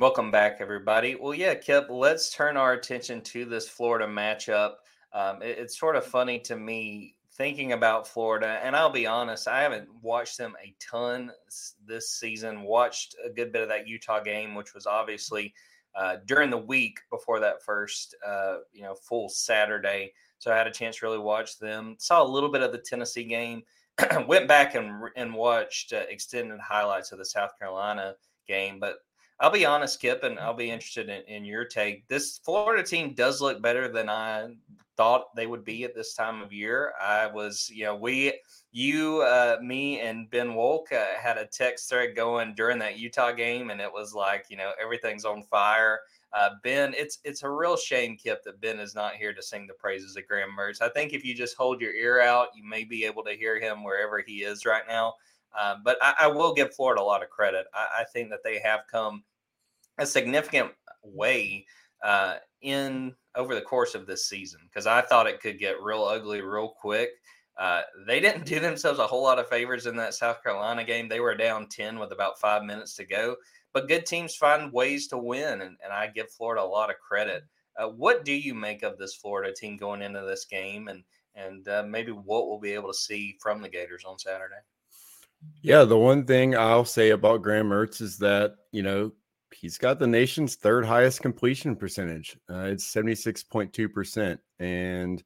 Welcome 0.00 0.30
back, 0.30 0.56
everybody. 0.60 1.14
Well, 1.14 1.34
yeah, 1.34 1.54
Kipp, 1.54 1.88
let's 1.90 2.34
turn 2.34 2.56
our 2.56 2.72
attention 2.72 3.20
to 3.20 3.44
this 3.44 3.68
Florida 3.68 4.06
matchup. 4.06 4.76
Um, 5.12 5.42
it, 5.42 5.58
it's 5.58 5.78
sort 5.78 5.94
of 5.94 6.06
funny 6.06 6.38
to 6.38 6.56
me 6.56 7.16
thinking 7.34 7.72
about 7.72 8.08
Florida, 8.08 8.60
and 8.62 8.74
I'll 8.74 8.88
be 8.88 9.06
honest, 9.06 9.46
I 9.46 9.60
haven't 9.60 9.90
watched 10.00 10.38
them 10.38 10.54
a 10.64 10.74
ton 10.80 11.30
this 11.84 12.12
season. 12.12 12.62
Watched 12.62 13.14
a 13.22 13.28
good 13.28 13.52
bit 13.52 13.60
of 13.60 13.68
that 13.68 13.86
Utah 13.86 14.22
game, 14.22 14.54
which 14.54 14.72
was 14.72 14.86
obviously 14.86 15.52
uh, 15.94 16.16
during 16.24 16.48
the 16.48 16.56
week 16.56 16.98
before 17.10 17.38
that 17.40 17.62
first, 17.62 18.16
uh, 18.26 18.56
you 18.72 18.80
know, 18.80 18.94
full 18.94 19.28
Saturday. 19.28 20.14
So 20.38 20.50
I 20.50 20.56
had 20.56 20.66
a 20.66 20.72
chance 20.72 20.96
to 20.96 21.06
really 21.06 21.18
watch 21.18 21.58
them. 21.58 21.96
Saw 21.98 22.22
a 22.22 22.24
little 22.24 22.50
bit 22.50 22.62
of 22.62 22.72
the 22.72 22.78
Tennessee 22.78 23.24
game. 23.24 23.64
Went 24.26 24.48
back 24.48 24.76
and 24.76 25.10
and 25.16 25.34
watched 25.34 25.92
uh, 25.92 26.04
extended 26.08 26.58
highlights 26.58 27.12
of 27.12 27.18
the 27.18 27.26
South 27.26 27.50
Carolina 27.58 28.14
game, 28.48 28.80
but 28.80 28.94
I'll 29.40 29.50
be 29.50 29.64
honest, 29.64 30.00
Kipp, 30.00 30.22
and 30.22 30.38
I'll 30.38 30.52
be 30.52 30.70
interested 30.70 31.08
in, 31.08 31.22
in 31.22 31.44
your 31.46 31.64
take. 31.64 32.06
This 32.08 32.38
Florida 32.44 32.82
team 32.82 33.14
does 33.14 33.40
look 33.40 33.62
better 33.62 33.88
than 33.88 34.10
I 34.10 34.50
thought 34.98 35.34
they 35.34 35.46
would 35.46 35.64
be 35.64 35.82
at 35.84 35.94
this 35.94 36.12
time 36.12 36.42
of 36.42 36.52
year. 36.52 36.92
I 37.00 37.26
was, 37.26 37.70
you 37.72 37.84
know, 37.84 37.96
we, 37.96 38.34
you, 38.70 39.22
uh, 39.22 39.56
me, 39.62 39.98
and 40.00 40.28
Ben 40.30 40.48
Wolk 40.48 40.92
uh, 40.92 41.18
had 41.18 41.38
a 41.38 41.46
text 41.46 41.88
thread 41.88 42.14
going 42.14 42.54
during 42.54 42.78
that 42.80 42.98
Utah 42.98 43.32
game, 43.32 43.70
and 43.70 43.80
it 43.80 43.90
was 43.90 44.12
like, 44.12 44.44
you 44.50 44.58
know, 44.58 44.72
everything's 44.78 45.24
on 45.24 45.42
fire. 45.44 46.00
Uh, 46.34 46.50
ben, 46.62 46.92
it's 46.96 47.18
it's 47.24 47.42
a 47.42 47.48
real 47.48 47.78
shame, 47.78 48.18
Kipp, 48.18 48.44
that 48.44 48.60
Ben 48.60 48.78
is 48.78 48.94
not 48.94 49.14
here 49.14 49.32
to 49.32 49.42
sing 49.42 49.66
the 49.66 49.72
praises 49.72 50.16
of 50.16 50.28
Graham 50.28 50.50
Mertz. 50.56 50.82
I 50.82 50.90
think 50.90 51.14
if 51.14 51.24
you 51.24 51.34
just 51.34 51.56
hold 51.56 51.80
your 51.80 51.94
ear 51.94 52.20
out, 52.20 52.48
you 52.54 52.62
may 52.62 52.84
be 52.84 53.06
able 53.06 53.24
to 53.24 53.32
hear 53.32 53.58
him 53.58 53.82
wherever 53.82 54.22
he 54.24 54.42
is 54.42 54.66
right 54.66 54.84
now. 54.86 55.14
Uh, 55.58 55.76
but 55.82 55.96
I, 56.00 56.14
I, 56.20 56.26
will 56.28 56.54
give 56.54 56.72
Florida 56.72 57.00
a 57.00 57.02
lot 57.02 57.24
of 57.24 57.30
credit. 57.30 57.66
I, 57.74 58.02
I 58.02 58.04
think 58.12 58.30
that 58.30 58.44
they 58.44 58.60
have 58.60 58.82
come 58.88 59.24
a 60.00 60.06
significant 60.06 60.72
way 61.04 61.64
uh, 62.02 62.36
in 62.62 63.14
over 63.36 63.54
the 63.54 63.60
course 63.60 63.94
of 63.94 64.06
this 64.06 64.28
season 64.28 64.60
because 64.64 64.86
I 64.86 65.02
thought 65.02 65.26
it 65.26 65.40
could 65.40 65.58
get 65.58 65.82
real 65.82 66.04
ugly 66.04 66.40
real 66.40 66.68
quick. 66.68 67.10
Uh, 67.56 67.82
they 68.06 68.20
didn't 68.20 68.46
do 68.46 68.58
themselves 68.58 68.98
a 68.98 69.06
whole 69.06 69.22
lot 69.22 69.38
of 69.38 69.48
favors 69.48 69.86
in 69.86 69.96
that 69.96 70.14
South 70.14 70.42
Carolina 70.42 70.82
game. 70.82 71.08
They 71.08 71.20
were 71.20 71.34
down 71.36 71.68
10 71.68 71.98
with 71.98 72.12
about 72.12 72.40
five 72.40 72.64
minutes 72.64 72.94
to 72.96 73.04
go. 73.04 73.36
But 73.72 73.86
good 73.86 74.04
teams 74.04 74.34
find 74.34 74.72
ways 74.72 75.06
to 75.08 75.18
win, 75.18 75.60
and, 75.60 75.76
and 75.84 75.92
I 75.92 76.08
give 76.08 76.30
Florida 76.30 76.62
a 76.62 76.64
lot 76.64 76.90
of 76.90 76.96
credit. 76.98 77.44
Uh, 77.76 77.88
what 77.88 78.24
do 78.24 78.32
you 78.32 78.52
make 78.52 78.82
of 78.82 78.98
this 78.98 79.14
Florida 79.14 79.54
team 79.54 79.76
going 79.76 80.02
into 80.02 80.22
this 80.22 80.44
game, 80.44 80.88
and 80.88 81.04
and 81.36 81.68
uh, 81.68 81.84
maybe 81.86 82.10
what 82.10 82.48
we'll 82.48 82.58
be 82.58 82.72
able 82.72 82.88
to 82.88 82.98
see 82.98 83.38
from 83.40 83.62
the 83.62 83.68
Gators 83.68 84.04
on 84.04 84.18
Saturday? 84.18 84.56
Yeah, 85.62 85.84
the 85.84 85.96
one 85.96 86.24
thing 86.24 86.56
I'll 86.56 86.84
say 86.84 87.10
about 87.10 87.42
Graham 87.42 87.68
Mertz 87.68 88.00
is 88.00 88.18
that 88.18 88.56
you 88.72 88.82
know 88.82 89.12
he's 89.54 89.78
got 89.78 89.98
the 89.98 90.06
nation's 90.06 90.56
third 90.56 90.84
highest 90.84 91.20
completion 91.20 91.76
percentage. 91.76 92.36
Uh, 92.48 92.64
it's 92.64 92.92
76.2%. 92.92 94.38
And 94.58 95.22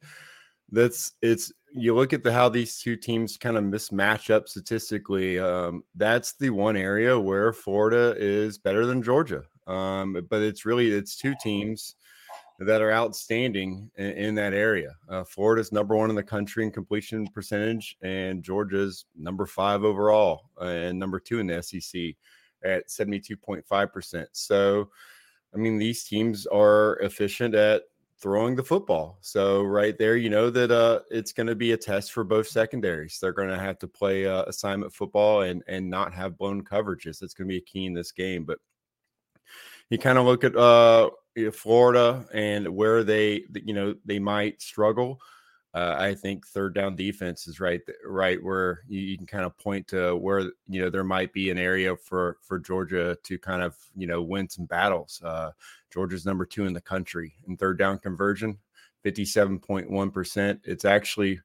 that's 0.71 1.13
it's 1.23 1.53
you 1.73 1.95
look 1.95 2.13
at 2.13 2.23
the 2.23 2.33
how 2.33 2.49
these 2.49 2.79
two 2.79 2.97
teams 2.97 3.37
kind 3.37 3.57
of 3.57 3.65
mismatch 3.65 4.31
up 4.31 4.49
statistically. 4.49 5.39
Um, 5.39 5.83
that's 5.95 6.35
the 6.35 6.51
one 6.51 6.77
area 6.77 7.19
where 7.19 7.53
Florida 7.53 8.15
is 8.17 8.59
better 8.59 8.87
than 8.87 9.03
Georgia. 9.03 9.43
Um, 9.67 10.27
but 10.29 10.43
it's 10.43 10.65
really 10.65 10.91
it's 10.91 11.17
two 11.17 11.35
teams 11.43 11.97
that 12.61 12.81
are 12.81 12.93
outstanding 12.93 13.91
in, 13.97 14.11
in 14.11 14.35
that 14.37 14.55
area. 14.55 14.95
Uh, 15.09 15.25
Florida's 15.25 15.73
number 15.73 15.97
one 15.97 16.11
in 16.11 16.17
the 16.17 16.23
country 16.23 16.65
in 16.65 16.71
completion 16.71 17.27
percentage, 17.29 17.97
and 18.03 18.43
Georgia's 18.43 19.07
number 19.17 19.47
five 19.47 19.85
overall 19.85 20.51
uh, 20.61 20.67
and 20.67 20.99
number 20.99 21.19
two 21.19 21.41
in 21.41 21.47
the 21.47 21.63
SEC 21.63 22.15
at 22.65 22.89
72.5%. 22.89 24.27
So, 24.33 24.91
I 25.55 25.57
mean, 25.57 25.79
these 25.79 26.05
teams 26.05 26.47
are 26.47 26.99
efficient 27.01 27.55
at 27.55 27.83
throwing 28.19 28.57
the 28.57 28.65
football. 28.65 29.19
So, 29.21 29.63
right 29.63 29.97
there, 29.99 30.17
you 30.17 30.31
know 30.31 30.51
that 30.51 30.71
uh, 30.71 31.01
it's 31.11 31.33
going 31.33 31.47
to 31.47 31.55
be 31.55 31.73
a 31.73 31.77
test 31.77 32.13
for 32.13 32.25
both 32.25 32.49
secondaries. 32.49 33.19
They're 33.21 33.33
going 33.33 33.51
to 33.51 33.59
have 33.59 33.79
to 33.81 33.89
play 33.89 34.27
uh, 34.27 34.45
assignment 34.45 34.93
football 34.93 35.43
and, 35.43 35.63
and 35.69 35.89
not 35.89 36.15
have 36.15 36.39
blown 36.39 36.63
coverages. 36.63 37.19
That's 37.19 37.35
going 37.35 37.49
to 37.49 37.53
be 37.53 37.59
a 37.59 37.61
key 37.61 37.87
in 37.87 37.95
this 37.95 38.13
game. 38.13 38.45
But 38.45 38.59
you 39.91 39.99
kind 39.99 40.19
of 40.19 40.25
look 40.25 40.45
at 40.45 40.57
uh, 40.57 41.11
Florida 41.53 42.27
and 42.33 42.69
where 42.69 43.05
they, 43.05 43.45
you 43.55 43.75
know, 43.75 43.95
they 44.05 44.19
might 44.19 44.63
struggle. 44.63 45.21
Uh, 45.75 45.97
I 45.99 46.15
think 46.15 46.47
third 46.47 46.73
down 46.73 46.95
defense 46.95 47.49
is 47.49 47.59
right, 47.59 47.81
right 48.07 48.41
where 48.41 48.83
you, 48.87 49.01
you, 49.01 49.17
can 49.19 49.27
kind 49.27 49.45
of 49.45 49.59
point 49.59 49.89
to 49.89 50.15
where 50.15 50.43
you 50.69 50.81
know 50.81 50.89
there 50.89 51.03
might 51.03 51.33
be 51.33 51.51
an 51.51 51.59
area 51.59 51.97
for 51.97 52.37
for 52.43 52.61
Georgia 52.61 53.19
to 53.25 53.39
kind 53.41 53.61
of 53.61 53.77
you 53.97 54.07
know 54.07 54.23
win 54.23 54.49
some 54.49 54.67
battles. 54.67 55.21
Uh, 55.25 55.51
Georgia's 55.93 56.25
number 56.25 56.47
two 56.47 56.67
in 56.67 56.73
the 56.73 56.81
country 56.81 57.35
in 57.49 57.57
third 57.57 57.77
down 57.77 57.99
conversion, 57.99 58.57
fifty 59.03 59.25
seven 59.25 59.59
point 59.59 59.91
one 59.91 60.13
percent. 60.13 60.61
It's 60.63 60.85
actually 60.85 61.41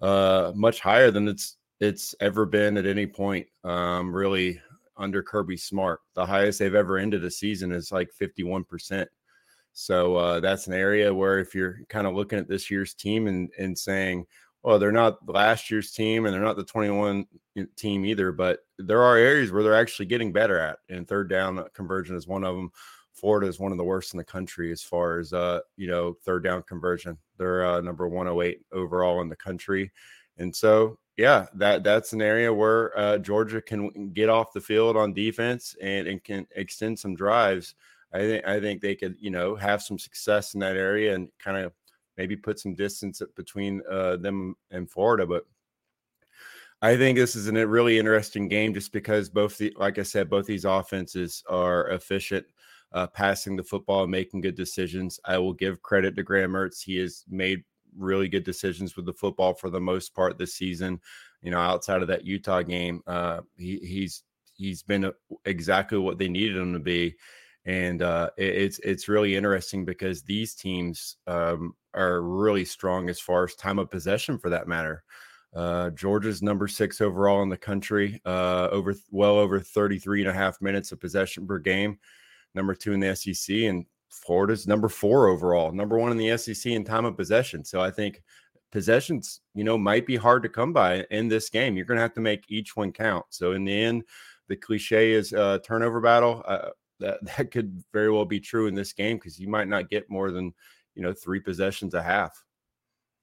uh, 0.00 0.52
much 0.54 0.78
higher 0.78 1.10
than 1.10 1.26
it's 1.26 1.56
it's 1.80 2.14
ever 2.20 2.46
been 2.46 2.76
at 2.76 2.86
any 2.86 3.08
point. 3.08 3.48
Um, 3.64 4.14
really 4.14 4.60
under 4.96 5.20
Kirby 5.20 5.56
Smart, 5.56 6.00
the 6.14 6.24
highest 6.24 6.60
they've 6.60 6.76
ever 6.76 6.96
ended 6.96 7.24
a 7.24 7.30
season 7.30 7.72
is 7.72 7.90
like 7.90 8.12
fifty 8.12 8.44
one 8.44 8.62
percent. 8.62 9.08
So 9.74 10.16
uh, 10.16 10.40
that's 10.40 10.68
an 10.68 10.72
area 10.72 11.12
where 11.12 11.40
if 11.40 11.54
you're 11.54 11.80
kind 11.88 12.06
of 12.06 12.14
looking 12.14 12.38
at 12.38 12.48
this 12.48 12.70
year's 12.70 12.94
team 12.94 13.26
and, 13.26 13.50
and 13.58 13.76
saying, 13.76 14.24
well, 14.62 14.78
they're 14.78 14.92
not 14.92 15.28
last 15.28 15.70
year's 15.70 15.90
team 15.90 16.24
and 16.24 16.32
they're 16.32 16.40
not 16.40 16.56
the 16.56 16.64
21 16.64 17.26
team 17.76 18.04
either, 18.06 18.32
but 18.32 18.60
there 18.78 19.02
are 19.02 19.16
areas 19.16 19.50
where 19.52 19.62
they're 19.62 19.74
actually 19.74 20.06
getting 20.06 20.32
better 20.32 20.58
at. 20.58 20.78
And 20.88 21.06
third 21.06 21.28
down 21.28 21.62
conversion 21.74 22.16
is 22.16 22.26
one 22.28 22.44
of 22.44 22.54
them. 22.54 22.70
Florida 23.12 23.46
is 23.46 23.60
one 23.60 23.72
of 23.72 23.78
the 23.78 23.84
worst 23.84 24.14
in 24.14 24.18
the 24.18 24.24
country 24.24 24.72
as 24.72 24.82
far 24.82 25.18
as 25.18 25.32
uh, 25.32 25.60
you 25.76 25.86
know 25.86 26.16
third 26.24 26.44
down 26.44 26.62
conversion. 26.62 27.18
They're 27.36 27.64
uh, 27.64 27.80
number 27.80 28.08
108 28.08 28.60
overall 28.72 29.20
in 29.22 29.28
the 29.28 29.36
country, 29.36 29.92
and 30.38 30.54
so 30.54 30.98
yeah, 31.16 31.46
that 31.54 31.84
that's 31.84 32.12
an 32.12 32.20
area 32.20 32.52
where 32.52 32.96
uh, 32.98 33.18
Georgia 33.18 33.62
can 33.62 34.10
get 34.10 34.28
off 34.28 34.52
the 34.52 34.60
field 34.60 34.96
on 34.96 35.12
defense 35.12 35.76
and, 35.80 36.08
and 36.08 36.24
can 36.24 36.46
extend 36.56 36.98
some 36.98 37.14
drives 37.14 37.76
I 38.14 38.18
think 38.18 38.46
I 38.46 38.60
think 38.60 38.80
they 38.80 38.94
could, 38.94 39.16
you 39.18 39.30
know, 39.30 39.56
have 39.56 39.82
some 39.82 39.98
success 39.98 40.54
in 40.54 40.60
that 40.60 40.76
area 40.76 41.14
and 41.14 41.28
kind 41.42 41.56
of 41.56 41.72
maybe 42.16 42.36
put 42.36 42.60
some 42.60 42.74
distance 42.74 43.20
between 43.34 43.82
uh, 43.90 44.16
them 44.16 44.54
and 44.70 44.88
Florida. 44.88 45.26
But 45.26 45.44
I 46.80 46.96
think 46.96 47.18
this 47.18 47.34
is 47.34 47.48
a 47.48 47.66
really 47.66 47.98
interesting 47.98 48.46
game 48.46 48.72
just 48.72 48.92
because 48.92 49.28
both 49.28 49.58
the, 49.58 49.74
like 49.76 49.98
I 49.98 50.04
said, 50.04 50.30
both 50.30 50.46
these 50.46 50.64
offenses 50.64 51.42
are 51.48 51.88
efficient, 51.88 52.46
uh, 52.92 53.08
passing 53.08 53.56
the 53.56 53.64
football 53.64 54.02
and 54.02 54.12
making 54.12 54.42
good 54.42 54.54
decisions. 54.54 55.18
I 55.24 55.38
will 55.38 55.52
give 55.52 55.82
credit 55.82 56.14
to 56.14 56.22
Graham 56.22 56.52
Mertz; 56.52 56.84
he 56.84 56.98
has 56.98 57.24
made 57.28 57.64
really 57.98 58.28
good 58.28 58.44
decisions 58.44 58.94
with 58.94 59.06
the 59.06 59.12
football 59.12 59.54
for 59.54 59.70
the 59.70 59.80
most 59.80 60.14
part 60.14 60.38
this 60.38 60.54
season. 60.54 61.00
You 61.42 61.50
know, 61.50 61.58
outside 61.58 62.00
of 62.00 62.08
that 62.08 62.24
Utah 62.24 62.62
game, 62.62 63.02
uh, 63.08 63.40
he, 63.56 63.78
he's 63.78 64.22
he's 64.54 64.84
been 64.84 65.10
exactly 65.46 65.98
what 65.98 66.18
they 66.18 66.28
needed 66.28 66.56
him 66.56 66.74
to 66.74 66.78
be 66.78 67.16
and 67.66 68.02
uh, 68.02 68.30
it, 68.36 68.56
it's 68.56 68.78
it's 68.80 69.08
really 69.08 69.36
interesting 69.36 69.84
because 69.84 70.22
these 70.22 70.54
teams 70.54 71.16
um, 71.26 71.74
are 71.94 72.22
really 72.22 72.64
strong 72.64 73.08
as 73.08 73.20
far 73.20 73.44
as 73.44 73.54
time 73.54 73.78
of 73.78 73.90
possession, 73.90 74.38
for 74.38 74.50
that 74.50 74.68
matter. 74.68 75.02
Uh, 75.54 75.90
Georgia's 75.90 76.42
number 76.42 76.66
six 76.66 77.00
overall 77.00 77.42
in 77.42 77.48
the 77.48 77.56
country, 77.56 78.20
uh, 78.24 78.68
over 78.70 78.94
well 79.10 79.38
over 79.38 79.60
33 79.60 80.22
and 80.22 80.30
a 80.30 80.34
half 80.34 80.60
minutes 80.60 80.90
of 80.92 81.00
possession 81.00 81.46
per 81.46 81.58
game. 81.58 81.98
Number 82.54 82.74
two 82.74 82.92
in 82.92 83.00
the 83.00 83.14
SEC, 83.14 83.56
and 83.56 83.86
Florida's 84.10 84.66
number 84.66 84.88
four 84.88 85.28
overall, 85.28 85.72
number 85.72 85.98
one 85.98 86.12
in 86.12 86.18
the 86.18 86.36
SEC 86.36 86.72
in 86.72 86.84
time 86.84 87.04
of 87.04 87.16
possession. 87.16 87.64
So 87.64 87.80
I 87.80 87.90
think 87.90 88.22
possessions, 88.72 89.40
you 89.54 89.64
know, 89.64 89.78
might 89.78 90.06
be 90.06 90.16
hard 90.16 90.42
to 90.42 90.48
come 90.48 90.72
by 90.72 91.04
in 91.10 91.28
this 91.28 91.48
game. 91.48 91.76
You're 91.76 91.86
going 91.86 91.96
to 91.96 92.02
have 92.02 92.14
to 92.14 92.20
make 92.20 92.44
each 92.48 92.76
one 92.76 92.92
count. 92.92 93.24
So 93.30 93.52
in 93.52 93.64
the 93.64 93.72
end, 93.72 94.04
the 94.48 94.56
cliche 94.56 95.12
is 95.12 95.32
uh, 95.32 95.58
turnover 95.64 96.00
battle. 96.00 96.42
That 97.00 97.24
that 97.36 97.50
could 97.50 97.82
very 97.92 98.10
well 98.10 98.24
be 98.24 98.40
true 98.40 98.66
in 98.66 98.74
this 98.74 98.92
game 98.92 99.16
because 99.16 99.38
you 99.38 99.48
might 99.48 99.68
not 99.68 99.90
get 99.90 100.10
more 100.10 100.30
than 100.30 100.52
you 100.94 101.02
know 101.02 101.12
three 101.12 101.40
possessions 101.40 101.94
a 101.94 102.02
half. 102.02 102.44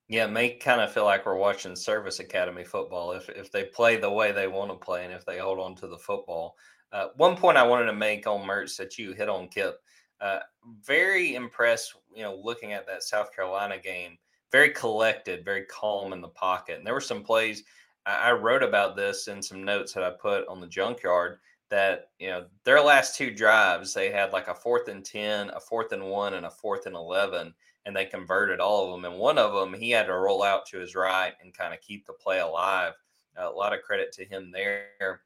Yeah, 0.07 0.25
it 0.25 0.31
may 0.31 0.49
kind 0.49 0.81
of 0.81 0.91
feel 0.91 1.05
like 1.05 1.25
we're 1.25 1.35
watching 1.35 1.75
Service 1.75 2.19
Academy 2.19 2.63
football 2.63 3.13
if 3.13 3.29
if 3.29 3.51
they 3.51 3.63
play 3.65 3.97
the 3.97 4.11
way 4.11 4.31
they 4.31 4.47
want 4.47 4.71
to 4.71 4.77
play 4.77 5.05
and 5.05 5.13
if 5.13 5.25
they 5.25 5.39
hold 5.39 5.59
on 5.59 5.75
to 5.75 5.87
the 5.87 5.97
football. 5.97 6.55
Uh, 6.91 7.07
one 7.15 7.37
point 7.37 7.57
I 7.57 7.63
wanted 7.63 7.85
to 7.85 7.93
make 7.93 8.27
on 8.27 8.45
Mertz 8.45 8.75
that 8.77 8.97
you 8.97 9.13
hit 9.13 9.29
on, 9.29 9.47
Kipp. 9.47 9.77
Uh, 10.19 10.39
very 10.83 11.35
impressed, 11.35 11.95
you 12.13 12.21
know, 12.21 12.35
looking 12.43 12.73
at 12.73 12.85
that 12.85 13.01
South 13.01 13.33
Carolina 13.33 13.79
game. 13.79 14.17
Very 14.51 14.71
collected, 14.71 15.45
very 15.45 15.63
calm 15.65 16.11
in 16.11 16.19
the 16.19 16.27
pocket. 16.27 16.77
And 16.77 16.85
there 16.85 16.93
were 16.93 16.99
some 16.99 17.23
plays 17.23 17.63
I, 18.05 18.29
I 18.29 18.31
wrote 18.33 18.63
about 18.63 18.95
this 18.95 19.27
in 19.27 19.41
some 19.41 19.63
notes 19.63 19.93
that 19.93 20.03
I 20.03 20.11
put 20.11 20.47
on 20.47 20.59
the 20.59 20.67
junkyard 20.67 21.39
that 21.71 22.09
you 22.19 22.27
know 22.27 22.45
their 22.65 22.81
last 22.81 23.15
two 23.15 23.31
drives 23.31 23.93
they 23.93 24.11
had 24.11 24.33
like 24.33 24.49
a 24.49 24.53
fourth 24.53 24.89
and 24.89 25.03
10 25.03 25.49
a 25.51 25.59
fourth 25.59 25.93
and 25.93 26.03
one 26.03 26.35
and 26.35 26.45
a 26.45 26.51
fourth 26.51 26.85
and 26.85 26.95
11 26.95 27.53
and 27.85 27.95
they 27.95 28.05
converted 28.05 28.59
all 28.59 28.85
of 28.85 28.91
them 28.91 29.09
and 29.09 29.19
one 29.19 29.37
of 29.37 29.53
them 29.53 29.73
he 29.73 29.89
had 29.89 30.05
to 30.05 30.13
roll 30.13 30.43
out 30.43 30.65
to 30.67 30.77
his 30.77 30.93
right 30.93 31.33
and 31.41 31.57
kind 31.57 31.73
of 31.73 31.81
keep 31.81 32.05
the 32.05 32.13
play 32.13 32.39
alive. 32.39 32.93
A 33.37 33.49
lot 33.49 33.73
of 33.73 33.81
credit 33.81 34.11
to 34.13 34.25
him 34.25 34.51
there. 34.51 35.21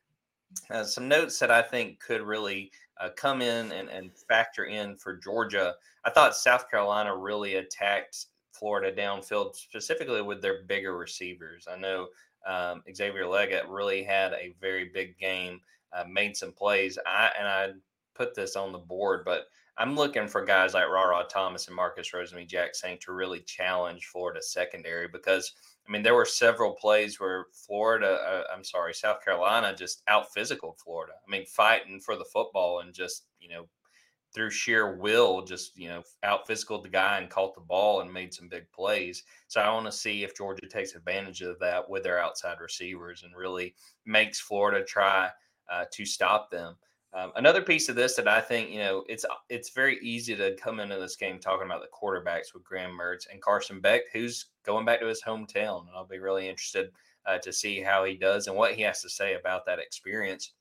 Uh, 0.69 0.83
some 0.83 1.07
notes 1.07 1.37
that 1.39 1.51
i 1.51 1.61
think 1.61 1.99
could 1.99 2.21
really 2.21 2.71
uh, 3.01 3.09
come 3.17 3.41
in 3.41 3.71
and, 3.73 3.89
and 3.89 4.11
factor 4.29 4.65
in 4.65 4.95
for 4.95 5.17
georgia 5.17 5.73
i 6.05 6.09
thought 6.09 6.35
south 6.35 6.69
carolina 6.69 7.13
really 7.13 7.55
attacked 7.55 8.27
florida 8.51 8.95
downfield 8.95 9.55
specifically 9.55 10.21
with 10.21 10.41
their 10.41 10.63
bigger 10.63 10.95
receivers. 10.95 11.67
I 11.69 11.77
know 11.77 12.07
um, 12.47 12.83
xavier 12.93 13.23
legette 13.23 13.67
really 13.67 14.03
had 14.03 14.33
a 14.33 14.55
very 14.61 14.91
big 14.93 15.17
game 15.17 15.59
uh, 15.95 16.03
made 16.09 16.35
some 16.35 16.51
plays. 16.51 16.97
I 17.05 17.31
and 17.37 17.47
I 17.47 17.69
put 18.15 18.35
this 18.35 18.55
on 18.55 18.71
the 18.71 18.77
board, 18.77 19.23
but 19.25 19.45
I'm 19.77 19.95
looking 19.95 20.27
for 20.27 20.43
guys 20.45 20.73
like 20.73 20.89
Rara 20.89 21.25
Thomas 21.29 21.67
and 21.67 21.75
Marcus 21.75 22.11
Rosemy-Jacksaint 22.11 23.01
to 23.01 23.11
really 23.11 23.41
challenge 23.41 24.05
Florida 24.05 24.41
secondary 24.41 25.07
because 25.07 25.53
I 25.87 25.91
mean 25.91 26.01
there 26.01 26.15
were 26.15 26.25
several 26.25 26.73
plays 26.73 27.19
where 27.19 27.47
Florida, 27.51 28.07
uh, 28.07 28.43
I'm 28.53 28.63
sorry, 28.63 28.93
South 28.93 29.23
Carolina 29.23 29.75
just 29.75 30.01
out 30.07 30.33
physical 30.33 30.77
Florida. 30.83 31.13
I 31.27 31.31
mean 31.31 31.45
fighting 31.45 31.99
for 31.99 32.15
the 32.15 32.25
football 32.25 32.79
and 32.79 32.93
just 32.93 33.25
you 33.39 33.49
know 33.49 33.67
through 34.35 34.51
sheer 34.51 34.97
will, 34.97 35.41
just 35.41 35.77
you 35.77 35.87
know, 35.87 36.03
out 36.23 36.45
physical 36.45 36.81
the 36.81 36.89
guy 36.89 37.17
and 37.19 37.29
caught 37.29 37.55
the 37.55 37.61
ball 37.61 38.01
and 38.01 38.11
made 38.11 38.33
some 38.33 38.49
big 38.49 38.69
plays. 38.73 39.23
So 39.47 39.61
I 39.61 39.73
want 39.73 39.85
to 39.85 39.91
see 39.91 40.23
if 40.23 40.35
Georgia 40.35 40.67
takes 40.67 40.93
advantage 40.93 41.41
of 41.41 41.57
that 41.59 41.89
with 41.89 42.03
their 42.03 42.19
outside 42.19 42.57
receivers 42.59 43.23
and 43.23 43.33
really 43.33 43.75
makes 44.05 44.41
Florida 44.41 44.83
try 44.83 45.29
uh, 45.71 45.85
to 45.91 46.05
stop 46.05 46.51
them. 46.51 46.75
Um, 47.13 47.31
another 47.37 47.61
piece 47.61 47.87
of 47.87 47.95
this 47.95 48.15
that 48.17 48.27
I 48.27 48.41
think 48.41 48.69
you 48.71 48.79
know 48.79 49.05
it's 49.07 49.25
it's 49.49 49.69
very 49.69 49.97
easy 50.01 50.35
to 50.35 50.55
come 50.57 50.81
into 50.81 50.97
this 50.97 51.15
game 51.15 51.39
talking 51.39 51.65
about 51.65 51.81
the 51.81 51.87
quarterbacks 51.87 52.53
with 52.53 52.65
Graham 52.65 52.91
Mertz 52.91 53.27
and 53.31 53.41
Carson 53.41 53.79
Beck, 53.79 54.01
who's 54.11 54.47
going 54.65 54.85
back 54.85 54.99
to 54.99 55.07
his 55.07 55.23
hometown, 55.23 55.87
and 55.87 55.95
I'll 55.95 56.05
be 56.05 56.19
really 56.19 56.49
interested 56.49 56.89
uh, 57.25 57.37
to 57.37 57.53
see 57.53 57.81
how 57.81 58.03
he 58.03 58.15
does 58.15 58.47
and 58.47 58.55
what 58.55 58.73
he 58.73 58.81
has 58.81 59.01
to 59.01 59.09
say 59.09 59.35
about 59.35 59.65
that 59.65 59.79
experience. 59.79 60.53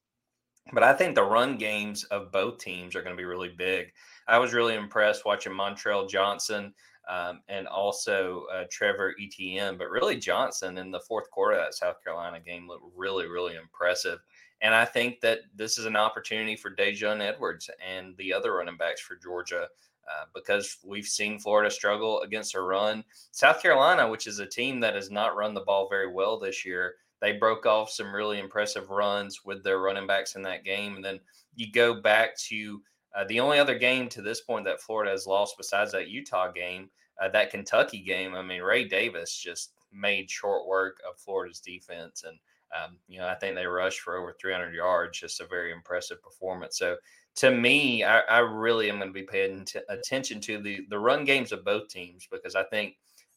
But 0.73 0.83
I 0.83 0.95
think 0.95 1.15
the 1.15 1.25
run 1.25 1.59
games 1.59 2.05
of 2.05 2.33
both 2.33 2.59
teams 2.59 2.95
are 2.97 3.03
going 3.03 3.15
to 3.15 3.21
be 3.21 3.27
really 3.27 3.51
big. 3.51 3.93
I 4.29 4.39
was 4.39 4.55
really 4.55 4.77
impressed 4.77 5.27
watching 5.27 5.53
Montrell 5.53 6.09
Johnson 6.09 6.73
um, 7.09 7.43
and 7.49 7.67
also 7.67 8.47
uh, 8.53 8.65
Trevor 8.71 9.15
Etienne, 9.21 9.77
but 9.77 9.91
really 9.91 10.17
Johnson 10.17 10.79
in 10.79 10.91
the 10.91 11.01
fourth 11.01 11.31
quarter 11.31 11.59
of 11.59 11.65
that 11.65 11.75
South 11.75 12.03
Carolina 12.03 12.41
game 12.41 12.67
looked 12.67 12.87
really, 12.97 13.27
really 13.27 13.57
impressive. 13.57 14.21
And 14.63 14.75
I 14.75 14.85
think 14.85 15.21
that 15.21 15.41
this 15.55 15.79
is 15.79 15.85
an 15.85 15.97
opportunity 15.97 16.57
for 16.57 16.75
Daijun 16.75 17.21
Edwards 17.21 17.69
and 17.87 18.17
the 18.17 18.33
other 18.33 18.55
running 18.55 18.77
backs 18.77 19.01
for 19.01 19.17
Georgia 19.17 19.69
uh, 20.09 20.25
because 20.35 20.79
we've 20.85 21.07
seen 21.07 21.39
Florida 21.39 21.71
struggle 21.71 22.21
against 22.23 22.55
a 22.55 22.61
run. 22.61 23.05
South 23.31 23.61
Carolina, 23.61 24.09
which 24.09 24.27
is 24.27 24.39
a 24.39 24.47
team 24.47 24.81
that 24.81 24.95
has 24.95 25.11
not 25.11 25.37
run 25.37 25.55
the 25.55 25.61
ball 25.61 25.89
very 25.89 26.11
well 26.13 26.39
this 26.39 26.65
year, 26.65 26.95
they 27.21 27.33
broke 27.33 27.65
off 27.65 27.91
some 27.91 28.15
really 28.15 28.39
impressive 28.39 28.91
runs 28.91 29.45
with 29.45 29.65
their 29.65 29.79
running 29.79 30.07
backs 30.07 30.35
in 30.35 30.43
that 30.43 30.65
game. 30.65 30.97
And 30.97 31.05
then 31.05 31.21
you 31.55 31.73
go 31.73 32.01
back 32.01 32.37
to 32.49 32.83
uh, 33.17 33.25
the 33.25 33.41
only 33.41 33.59
other 33.59 33.79
game 33.79 34.09
to 34.11 34.23
this 34.23 34.43
point 34.43 34.65
that 34.67 34.81
Florida 34.81 35.11
has 35.11 35.27
lost 35.27 35.57
besides 35.57 35.93
that 35.93 36.09
Utah 36.09 36.51
game, 36.51 36.91
uh, 37.23 37.29
that 37.31 37.51
Kentucky 37.51 38.03
game. 38.03 38.35
I 38.35 38.43
mean, 38.43 38.61
Ray 38.61 38.85
Davis 38.87 39.35
just 39.35 39.73
made 39.93 40.31
short 40.31 40.67
work 40.67 40.99
of 41.09 41.19
Florida's 41.19 41.61
defense. 41.61 42.25
And 42.27 42.39
Um, 42.75 42.99
you 43.07 43.21
know, 43.21 43.29
I 43.29 43.35
think 43.35 43.55
they 43.55 43.67
rushed 43.67 44.01
for 44.01 44.17
over 44.17 44.35
300 44.41 44.75
yards, 44.75 45.21
just 45.21 45.41
a 45.41 45.47
very 45.47 45.73
impressive 45.73 46.23
performance. 46.23 46.79
So 46.79 46.97
to 47.37 47.51
me, 47.51 48.05
I, 48.05 48.21
I 48.21 48.39
really 48.39 48.91
am 48.91 48.99
going 48.99 49.09
to 49.09 49.13
be 49.13 49.23
paying 49.23 49.65
t- 49.65 49.81
attention 49.89 50.41
to 50.43 50.61
the 50.61 50.87
the 50.89 50.99
run 50.99 51.25
games 51.25 51.53
of 51.53 51.65
both 51.65 51.89
teams 51.89 52.27
because 52.31 52.55
I 52.55 52.65
think 52.65 52.97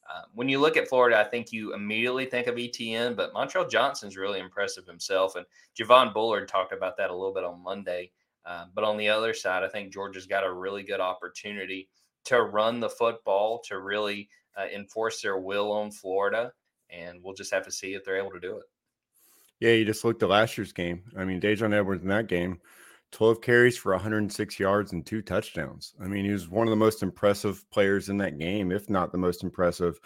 uh, 0.10 0.22
when 0.34 0.48
you 0.48 0.60
look 0.60 0.78
at 0.78 0.88
Florida, 0.88 1.20
I 1.20 1.24
think 1.26 1.52
you 1.52 1.74
immediately 1.74 2.26
think 2.26 2.48
of 2.48 2.58
Etienne, 2.58 3.14
but 3.14 3.34
Montrell 3.34 3.70
Johnson's 3.70 4.16
really 4.16 4.40
impressive 4.40 4.86
himself. 4.86 5.36
And 5.36 5.46
Javon 5.78 6.14
Bullard 6.14 6.48
talked 6.48 6.72
about 6.72 6.96
that 6.98 7.10
a 7.10 7.14
little 7.14 7.34
bit 7.34 7.44
on 7.44 7.62
Monday. 7.62 8.12
Uh, 8.46 8.66
but 8.74 8.86
on 8.86 8.96
the 8.96 9.10
other 9.10 9.34
side, 9.34 9.64
I 9.64 9.68
think 9.68 9.92
Georgia's 9.92 10.26
got 10.26 10.46
a 10.46 10.54
really 10.54 10.84
good 10.84 11.02
opportunity 11.02 11.90
to 12.26 12.44
run 12.44 12.80
the 12.80 12.90
football, 12.90 13.60
to 13.66 13.80
really 13.80 14.30
uh, 14.58 14.68
enforce 14.74 15.22
their 15.22 15.38
will 15.38 15.72
on 15.74 15.92
Florida. 15.92 16.54
And 16.90 17.22
we'll 17.22 17.34
just 17.34 17.54
have 17.54 17.66
to 17.66 17.72
see 17.72 17.94
if 17.94 18.06
they're 18.06 18.18
able 18.18 18.32
to 18.32 18.40
do 18.40 18.58
it. 18.58 18.64
Yeah, 19.60 19.72
you 19.72 19.86
just 19.86 20.04
looked 20.06 20.22
at 20.24 20.30
last 20.30 20.58
year's 20.58 20.74
game. 20.74 21.04
I 21.18 21.26
mean, 21.26 21.42
Daijun 21.42 21.74
Edwards 21.74 22.04
in 22.04 22.10
that 22.10 22.28
game 22.28 22.60
12 23.12 23.42
carries 23.42 23.78
for 23.78 23.94
106 23.94 24.60
yards 24.60 24.92
and 24.92 25.06
two 25.06 25.22
touchdowns. 25.22 25.94
I 26.02 26.08
mean, 26.08 26.26
he 26.26 26.32
was 26.32 26.50
one 26.50 26.68
of 26.68 26.72
the 26.72 26.76
most 26.76 27.02
impressive 27.04 27.64
players 27.72 28.10
in 28.10 28.18
that 28.18 28.38
game, 28.38 28.72
if 28.72 28.90
not 28.90 29.12
the 29.12 29.18
most 29.18 29.44
impressive, 29.44 29.98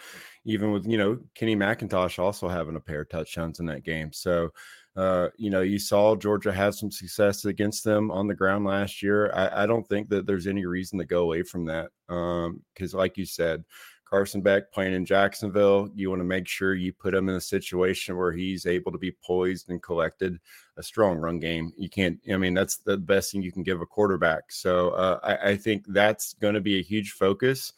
even 0.44 0.70
with, 0.72 0.86
you 0.86 0.96
know, 0.96 1.18
Kenny 1.34 1.56
McIntosh 1.56 2.18
also 2.18 2.48
having 2.48 2.76
a 2.76 2.80
pair 2.80 3.02
of 3.02 3.08
touchdowns 3.08 3.58
in 3.60 3.66
that 3.66 3.84
game. 3.84 4.12
So, 4.12 4.50
uh, 4.94 5.28
you 5.36 5.50
know, 5.50 5.62
you 5.62 5.78
saw 5.78 6.14
Georgia 6.14 6.52
have 6.52 6.74
some 6.74 6.90
success 6.90 7.44
against 7.44 7.82
them 7.82 8.10
on 8.10 8.28
the 8.28 8.34
ground 8.34 8.64
last 8.66 9.02
year. 9.02 9.32
I, 9.34 9.64
I 9.64 9.66
don't 9.66 9.88
think 9.88 10.08
that 10.10 10.26
there's 10.26 10.46
any 10.46 10.64
reason 10.64 10.98
to 10.98 11.04
go 11.04 11.22
away 11.22 11.42
from 11.42 11.64
that. 11.66 11.90
Because, 12.06 12.94
um, 12.94 12.98
like 12.98 13.16
you 13.16 13.26
said, 13.26 13.64
Carson 14.12 14.42
Beck 14.42 14.70
playing 14.70 14.92
in 14.92 15.06
Jacksonville, 15.06 15.88
you 15.94 16.10
want 16.10 16.20
to 16.20 16.24
make 16.24 16.46
sure 16.46 16.74
you 16.74 16.92
put 16.92 17.14
him 17.14 17.30
in 17.30 17.36
a 17.36 17.40
situation 17.40 18.14
where 18.14 18.30
he's 18.30 18.66
able 18.66 18.92
to 18.92 18.98
be 18.98 19.16
poised 19.24 19.70
and 19.70 19.82
collected. 19.82 20.38
A 20.76 20.82
strong 20.82 21.16
run 21.16 21.38
game. 21.38 21.72
You 21.78 21.88
can't, 21.88 22.18
I 22.30 22.36
mean, 22.36 22.52
that's 22.52 22.76
the 22.76 22.98
best 22.98 23.32
thing 23.32 23.40
you 23.40 23.50
can 23.50 23.62
give 23.62 23.80
a 23.80 23.86
quarterback. 23.86 24.52
So 24.52 24.90
uh, 24.90 25.18
I, 25.22 25.52
I, 25.52 25.56
think 25.56 25.86
that's 25.88 26.34
going 26.34 26.52
to 26.52 26.60
be 26.60 26.78
a 26.78 26.82
huge 26.82 27.12
focus. 27.12 27.72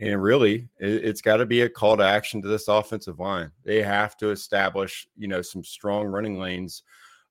And 0.00 0.22
really, 0.22 0.70
it, 0.80 1.04
it's 1.04 1.20
got 1.20 1.36
to 1.36 1.46
be 1.46 1.60
a 1.60 1.68
call 1.68 1.98
to 1.98 2.02
action 2.02 2.40
to 2.40 2.48
this 2.48 2.68
offensive 2.68 3.20
line. 3.20 3.50
They 3.62 3.82
have 3.82 4.16
to 4.18 4.30
establish, 4.30 5.06
you 5.18 5.28
know, 5.28 5.42
some 5.42 5.64
strong 5.64 6.06
running 6.06 6.38
lanes 6.38 6.82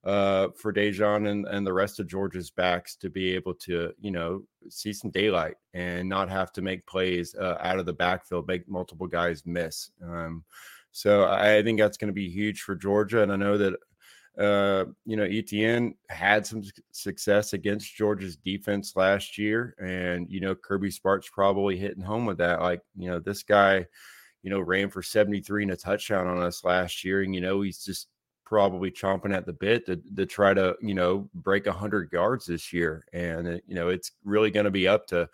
uh, 0.04 0.48
for 0.56 0.72
Daijun 0.72 1.28
and, 1.30 1.46
and 1.46 1.66
the 1.66 1.72
rest 1.72 1.98
of 1.98 2.06
Georgia's 2.06 2.50
backs 2.50 2.94
to 2.96 3.08
be 3.08 3.34
able 3.34 3.54
to, 3.54 3.92
you 4.00 4.10
know, 4.10 4.42
see 4.68 4.92
some 4.92 5.10
daylight 5.10 5.54
and 5.72 6.08
not 6.08 6.28
have 6.28 6.52
to 6.52 6.62
make 6.62 6.86
plays 6.86 7.34
uh, 7.34 7.56
out 7.60 7.78
of 7.78 7.86
the 7.86 7.92
backfield, 7.92 8.46
make 8.46 8.68
multiple 8.68 9.06
guys 9.06 9.42
miss. 9.46 9.90
Um, 10.02 10.44
so 10.92 11.24
I 11.24 11.62
think 11.62 11.78
that's 11.78 11.96
going 11.96 12.08
to 12.08 12.14
be 12.14 12.28
huge 12.28 12.60
for 12.60 12.76
Georgia. 12.76 13.22
And 13.22 13.32
I 13.32 13.36
know 13.36 13.56
that, 13.56 13.74
uh, 14.38 14.84
you 15.06 15.16
know, 15.16 15.24
Etienne 15.24 15.94
had 16.10 16.46
some 16.46 16.62
success 16.92 17.54
against 17.54 17.96
Georgia's 17.96 18.36
defense 18.36 18.94
last 18.96 19.38
year. 19.38 19.74
And, 19.82 20.30
you 20.30 20.40
know, 20.40 20.54
Kirby 20.54 20.90
Smart's 20.90 21.30
probably 21.30 21.78
hitting 21.78 22.04
home 22.04 22.26
with 22.26 22.38
that. 22.38 22.60
Like, 22.60 22.82
you 22.96 23.10
know, 23.10 23.20
this 23.20 23.42
guy, 23.42 23.86
you 24.42 24.50
know, 24.50 24.60
ran 24.60 24.90
for 24.90 25.02
73 25.02 25.62
and 25.62 25.72
a 25.72 25.76
touchdown 25.76 26.26
on 26.26 26.42
us 26.42 26.62
last 26.62 27.04
year. 27.04 27.22
And, 27.22 27.34
you 27.34 27.40
know, 27.40 27.62
he's 27.62 27.82
just 27.82 28.08
probably 28.44 28.90
chomping 28.90 29.34
at 29.34 29.46
the 29.46 29.52
bit 29.52 29.86
to, 29.86 29.96
to 30.16 30.26
try 30.26 30.52
to 30.54 30.76
you 30.80 30.94
know 30.94 31.28
break 31.34 31.66
100 31.66 32.12
yards 32.12 32.46
this 32.46 32.72
year 32.72 33.04
and 33.12 33.46
it, 33.46 33.64
you 33.66 33.74
know 33.74 33.88
it's 33.88 34.12
really 34.24 34.50
going 34.50 34.64
to 34.64 34.70
be 34.70 34.86
up 34.86 35.06
to 35.06 35.28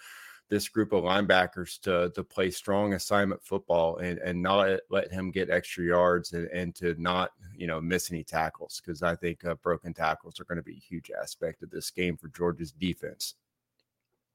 this 0.49 0.69
group 0.69 0.93
of 0.93 1.05
linebackers 1.05 1.81
to 1.81 2.11
to 2.15 2.25
play 2.25 2.51
strong 2.51 2.95
assignment 2.95 3.43
football 3.43 3.99
and 3.99 4.19
and 4.19 4.41
not 4.41 4.79
let 4.91 5.11
him 5.11 5.31
get 5.31 5.49
extra 5.49 5.85
yards 5.85 6.33
and, 6.33 6.49
and 6.49 6.75
to 6.75 6.95
not 7.01 7.31
you 7.57 7.67
know 7.67 7.81
miss 7.81 8.11
any 8.11 8.25
tackles 8.25 8.83
because 8.85 9.03
I 9.03 9.15
think 9.15 9.45
uh, 9.45 9.55
broken 9.57 9.95
tackles 9.95 10.41
are 10.41 10.45
going 10.45 10.57
to 10.57 10.63
be 10.63 10.77
a 10.77 10.89
huge 10.89 11.11
aspect 11.11 11.63
of 11.63 11.71
this 11.71 11.91
game 11.91 12.17
for 12.17 12.29
Georgia's 12.29 12.73
defense. 12.73 13.35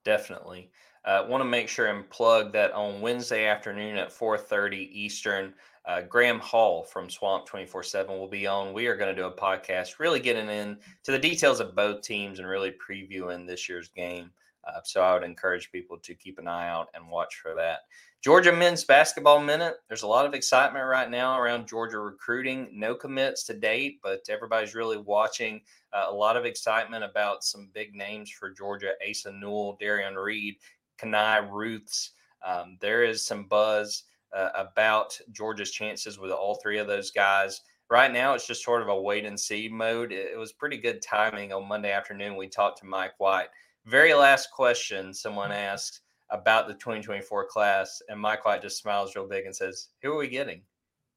Definitely. 0.05 0.71
Uh, 1.05 1.25
Want 1.29 1.41
to 1.41 1.45
make 1.45 1.69
sure 1.69 1.85
and 1.85 2.09
plug 2.09 2.51
that 2.53 2.71
on 2.71 2.99
Wednesday 2.99 3.45
afternoon 3.45 3.95
at 3.97 4.11
4:30 4.11 4.89
Eastern, 4.91 5.53
uh, 5.85 6.01
Graham 6.01 6.39
Hall 6.39 6.83
from 6.83 7.11
Swamp 7.11 7.45
24 7.45 7.83
7 7.83 8.17
will 8.17 8.27
be 8.27 8.47
on. 8.47 8.73
We 8.73 8.87
are 8.87 8.95
going 8.97 9.15
to 9.15 9.21
do 9.21 9.27
a 9.27 9.31
podcast 9.31 9.99
really 9.99 10.19
getting 10.19 10.49
into 10.49 11.11
the 11.11 11.19
details 11.19 11.59
of 11.59 11.75
both 11.75 12.01
teams 12.01 12.39
and 12.39 12.47
really 12.47 12.71
previewing 12.71 13.45
this 13.45 13.69
year's 13.69 13.89
game. 13.89 14.31
Uh, 14.65 14.81
so 14.83 15.01
I 15.01 15.13
would 15.13 15.23
encourage 15.23 15.71
people 15.71 15.97
to 15.99 16.15
keep 16.15 16.39
an 16.39 16.47
eye 16.47 16.69
out 16.69 16.89
and 16.95 17.07
watch 17.07 17.35
for 17.35 17.53
that. 17.53 17.81
Georgia 18.25 18.51
men's 18.51 18.83
basketball 18.83 19.39
minute. 19.39 19.75
There's 19.87 20.01
a 20.01 20.07
lot 20.07 20.25
of 20.25 20.33
excitement 20.33 20.87
right 20.87 21.11
now 21.11 21.39
around 21.39 21.67
Georgia 21.67 21.99
recruiting. 21.99 22.67
No 22.73 22.95
commits 22.95 23.43
to 23.43 23.53
date, 23.53 23.99
but 24.01 24.25
everybody's 24.27 24.73
really 24.73 24.97
watching. 24.97 25.61
Uh, 25.93 26.07
a 26.09 26.11
lot 26.11 26.35
of 26.35 26.43
excitement 26.43 27.03
about 27.03 27.43
some 27.43 27.69
big 27.75 27.93
names 27.93 28.31
for 28.31 28.49
Georgia: 28.49 28.93
Asa 29.07 29.31
Newell, 29.31 29.77
Darian 29.79 30.15
Reed, 30.15 30.55
Kani 31.01 31.49
Ruths. 31.51 32.11
Um, 32.45 32.77
there 32.79 33.03
is 33.03 33.25
some 33.25 33.45
buzz 33.45 34.03
uh, 34.35 34.49
about 34.55 35.17
Georgia's 35.31 35.71
chances 35.71 36.19
with 36.19 36.31
all 36.31 36.55
three 36.55 36.77
of 36.77 36.87
those 36.87 37.11
guys. 37.11 37.61
Right 37.89 38.11
now, 38.11 38.33
it's 38.33 38.47
just 38.47 38.63
sort 38.63 38.81
of 38.81 38.87
a 38.87 39.01
wait 39.01 39.25
and 39.25 39.39
see 39.39 39.69
mode. 39.69 40.11
It, 40.11 40.31
it 40.33 40.37
was 40.37 40.51
pretty 40.51 40.77
good 40.77 41.01
timing 41.01 41.53
on 41.53 41.67
Monday 41.67 41.91
afternoon. 41.91 42.35
We 42.35 42.47
talked 42.47 42.79
to 42.79 42.85
Mike 42.85 43.13
White. 43.19 43.47
Very 43.85 44.13
last 44.13 44.51
question 44.51 45.13
someone 45.13 45.51
mm-hmm. 45.51 45.59
asked 45.59 46.01
about 46.31 46.67
the 46.67 46.73
2024 46.73 47.45
class, 47.47 48.01
and 48.09 48.19
Mike 48.19 48.45
White 48.45 48.61
just 48.61 48.79
smiles 48.79 49.15
real 49.15 49.27
big 49.27 49.45
and 49.45 49.55
says, 49.55 49.89
"Who 50.01 50.13
are 50.13 50.17
we 50.17 50.27
getting?" 50.27 50.61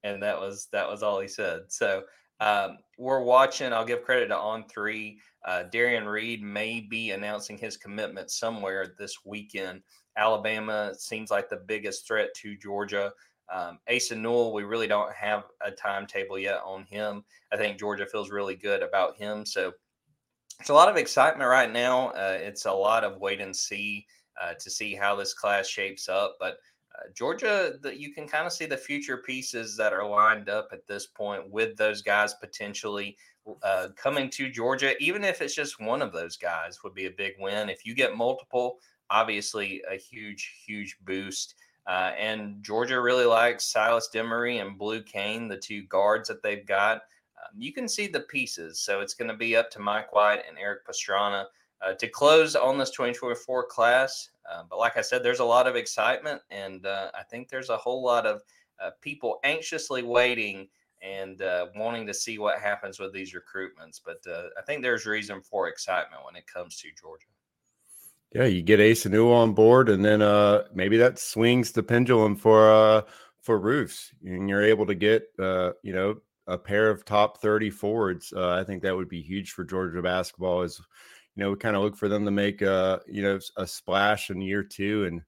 And 0.04 0.22
that 0.22 0.38
was 0.38 0.68
that 0.72 0.88
was 0.88 1.02
all 1.02 1.18
he 1.20 1.28
said. 1.28 1.62
So 1.68 2.04
um, 2.40 2.78
we're 2.98 3.22
watching. 3.22 3.72
I'll 3.72 3.84
give 3.84 4.02
credit 4.02 4.28
to 4.28 4.36
On 4.36 4.64
Three. 4.68 5.20
Uh, 5.44 5.64
Darian 5.64 6.06
Reed 6.06 6.42
may 6.42 6.80
be 6.80 7.10
announcing 7.10 7.58
his 7.58 7.76
commitment 7.76 8.30
somewhere 8.30 8.94
this 8.98 9.18
weekend. 9.24 9.82
Alabama 10.16 10.92
seems 10.96 11.30
like 11.30 11.48
the 11.48 11.62
biggest 11.66 12.06
threat 12.06 12.28
to 12.36 12.56
Georgia. 12.56 13.12
Um, 13.50 13.78
Asa 13.88 14.14
Newell, 14.14 14.52
we 14.52 14.64
really 14.64 14.88
don't 14.88 15.12
have 15.14 15.44
a 15.64 15.70
timetable 15.70 16.38
yet 16.38 16.60
on 16.64 16.84
him. 16.84 17.24
I 17.52 17.56
think 17.56 17.78
Georgia 17.78 18.04
feels 18.04 18.30
really 18.30 18.56
good 18.56 18.82
about 18.82 19.16
him. 19.16 19.46
So 19.46 19.72
it's 20.60 20.70
a 20.70 20.74
lot 20.74 20.88
of 20.88 20.96
excitement 20.96 21.48
right 21.48 21.72
now. 21.72 22.08
Uh, 22.08 22.36
it's 22.40 22.66
a 22.66 22.72
lot 22.72 23.04
of 23.04 23.20
wait 23.20 23.40
and 23.40 23.54
see 23.56 24.06
uh, 24.42 24.54
to 24.60 24.70
see 24.70 24.94
how 24.94 25.16
this 25.16 25.34
class 25.34 25.66
shapes 25.66 26.08
up. 26.08 26.36
But 26.38 26.58
Georgia, 27.14 27.74
the, 27.80 27.98
you 27.98 28.12
can 28.12 28.26
kind 28.26 28.46
of 28.46 28.52
see 28.52 28.66
the 28.66 28.76
future 28.76 29.18
pieces 29.18 29.76
that 29.76 29.92
are 29.92 30.08
lined 30.08 30.48
up 30.48 30.68
at 30.72 30.86
this 30.86 31.06
point 31.06 31.50
with 31.50 31.76
those 31.76 32.02
guys 32.02 32.34
potentially 32.34 33.16
uh, 33.62 33.88
coming 33.96 34.28
to 34.30 34.50
Georgia. 34.50 34.96
Even 35.02 35.24
if 35.24 35.40
it's 35.40 35.54
just 35.54 35.80
one 35.80 36.02
of 36.02 36.12
those 36.12 36.36
guys, 36.36 36.82
would 36.82 36.94
be 36.94 37.06
a 37.06 37.10
big 37.10 37.34
win. 37.38 37.68
If 37.68 37.86
you 37.86 37.94
get 37.94 38.16
multiple, 38.16 38.78
obviously 39.10 39.82
a 39.90 39.96
huge, 39.96 40.62
huge 40.66 40.96
boost. 41.04 41.54
Uh, 41.86 42.12
and 42.18 42.62
Georgia 42.62 43.00
really 43.00 43.24
likes 43.24 43.64
Silas 43.64 44.10
Demary 44.14 44.60
and 44.60 44.78
Blue 44.78 45.02
Cain, 45.02 45.48
the 45.48 45.56
two 45.56 45.84
guards 45.84 46.28
that 46.28 46.42
they've 46.42 46.66
got. 46.66 46.96
Um, 47.38 47.58
you 47.58 47.72
can 47.72 47.88
see 47.88 48.06
the 48.06 48.20
pieces. 48.20 48.80
So 48.80 49.00
it's 49.00 49.14
going 49.14 49.30
to 49.30 49.36
be 49.36 49.56
up 49.56 49.70
to 49.70 49.78
Mike 49.78 50.14
White 50.14 50.42
and 50.46 50.58
Eric 50.58 50.86
Pastrana 50.86 51.46
uh, 51.80 51.94
to 51.94 52.08
close 52.08 52.56
on 52.56 52.78
this 52.78 52.90
2024 52.90 53.66
class. 53.66 54.30
Uh, 54.50 54.62
but 54.68 54.78
like 54.78 54.96
I 54.96 55.02
said, 55.02 55.22
there's 55.22 55.40
a 55.40 55.44
lot 55.44 55.66
of 55.66 55.76
excitement, 55.76 56.40
and 56.50 56.84
uh, 56.86 57.10
I 57.14 57.22
think 57.22 57.48
there's 57.48 57.68
a 57.68 57.76
whole 57.76 58.02
lot 58.02 58.26
of 58.26 58.42
uh, 58.82 58.90
people 59.00 59.40
anxiously 59.44 60.02
waiting 60.02 60.68
and 61.02 61.42
uh, 61.42 61.66
wanting 61.76 62.06
to 62.06 62.14
see 62.14 62.38
what 62.38 62.58
happens 62.58 62.98
with 62.98 63.12
these 63.12 63.34
recruitments. 63.34 64.00
But 64.04 64.18
I 64.26 64.62
think 64.66 64.82
there's 64.82 65.06
reason 65.06 65.42
for 65.42 65.68
excitement 65.68 66.24
when 66.24 66.34
it 66.34 66.46
comes 66.46 66.76
to 66.78 66.88
Georgia. 67.00 67.26
Yeah, 68.34 68.44
you 68.44 68.62
get 68.62 68.80
Asa 68.80 69.08
Newell 69.08 69.32
on 69.32 69.54
board, 69.54 69.88
and 69.88 70.04
then 70.04 70.20
uh, 70.20 70.64
maybe 70.74 70.98
that 70.98 71.18
swings 71.18 71.72
the 71.72 71.82
pendulum 71.82 72.36
for 72.36 72.70
uh, 72.70 73.02
for 73.40 73.58
Roofs, 73.58 74.12
and 74.22 74.48
you're 74.48 74.62
able 74.62 74.84
to 74.86 74.94
get 74.94 75.24
uh, 75.38 75.70
you 75.82 75.94
know 75.94 76.16
a 76.46 76.58
pair 76.58 76.90
of 76.90 77.06
top 77.06 77.40
thirty 77.40 77.70
forwards. 77.70 78.32
Uh, 78.36 78.50
I 78.50 78.64
think 78.64 78.82
that 78.82 78.94
would 78.94 79.08
be 79.08 79.22
huge 79.22 79.52
for 79.52 79.64
Georgia 79.64 80.02
basketball. 80.02 80.62
Is 80.62 80.78
you 81.38 81.44
know 81.44 81.50
we 81.50 81.56
kind 81.56 81.76
of 81.76 81.82
look 81.82 81.96
for 81.96 82.08
them 82.08 82.24
to 82.24 82.32
make 82.32 82.62
a 82.62 82.72
uh, 82.72 82.98
you 83.06 83.22
know 83.22 83.38
a 83.56 83.64
splash 83.64 84.28
in 84.28 84.40
year 84.40 84.64
two 84.64 85.04
and 85.04 85.22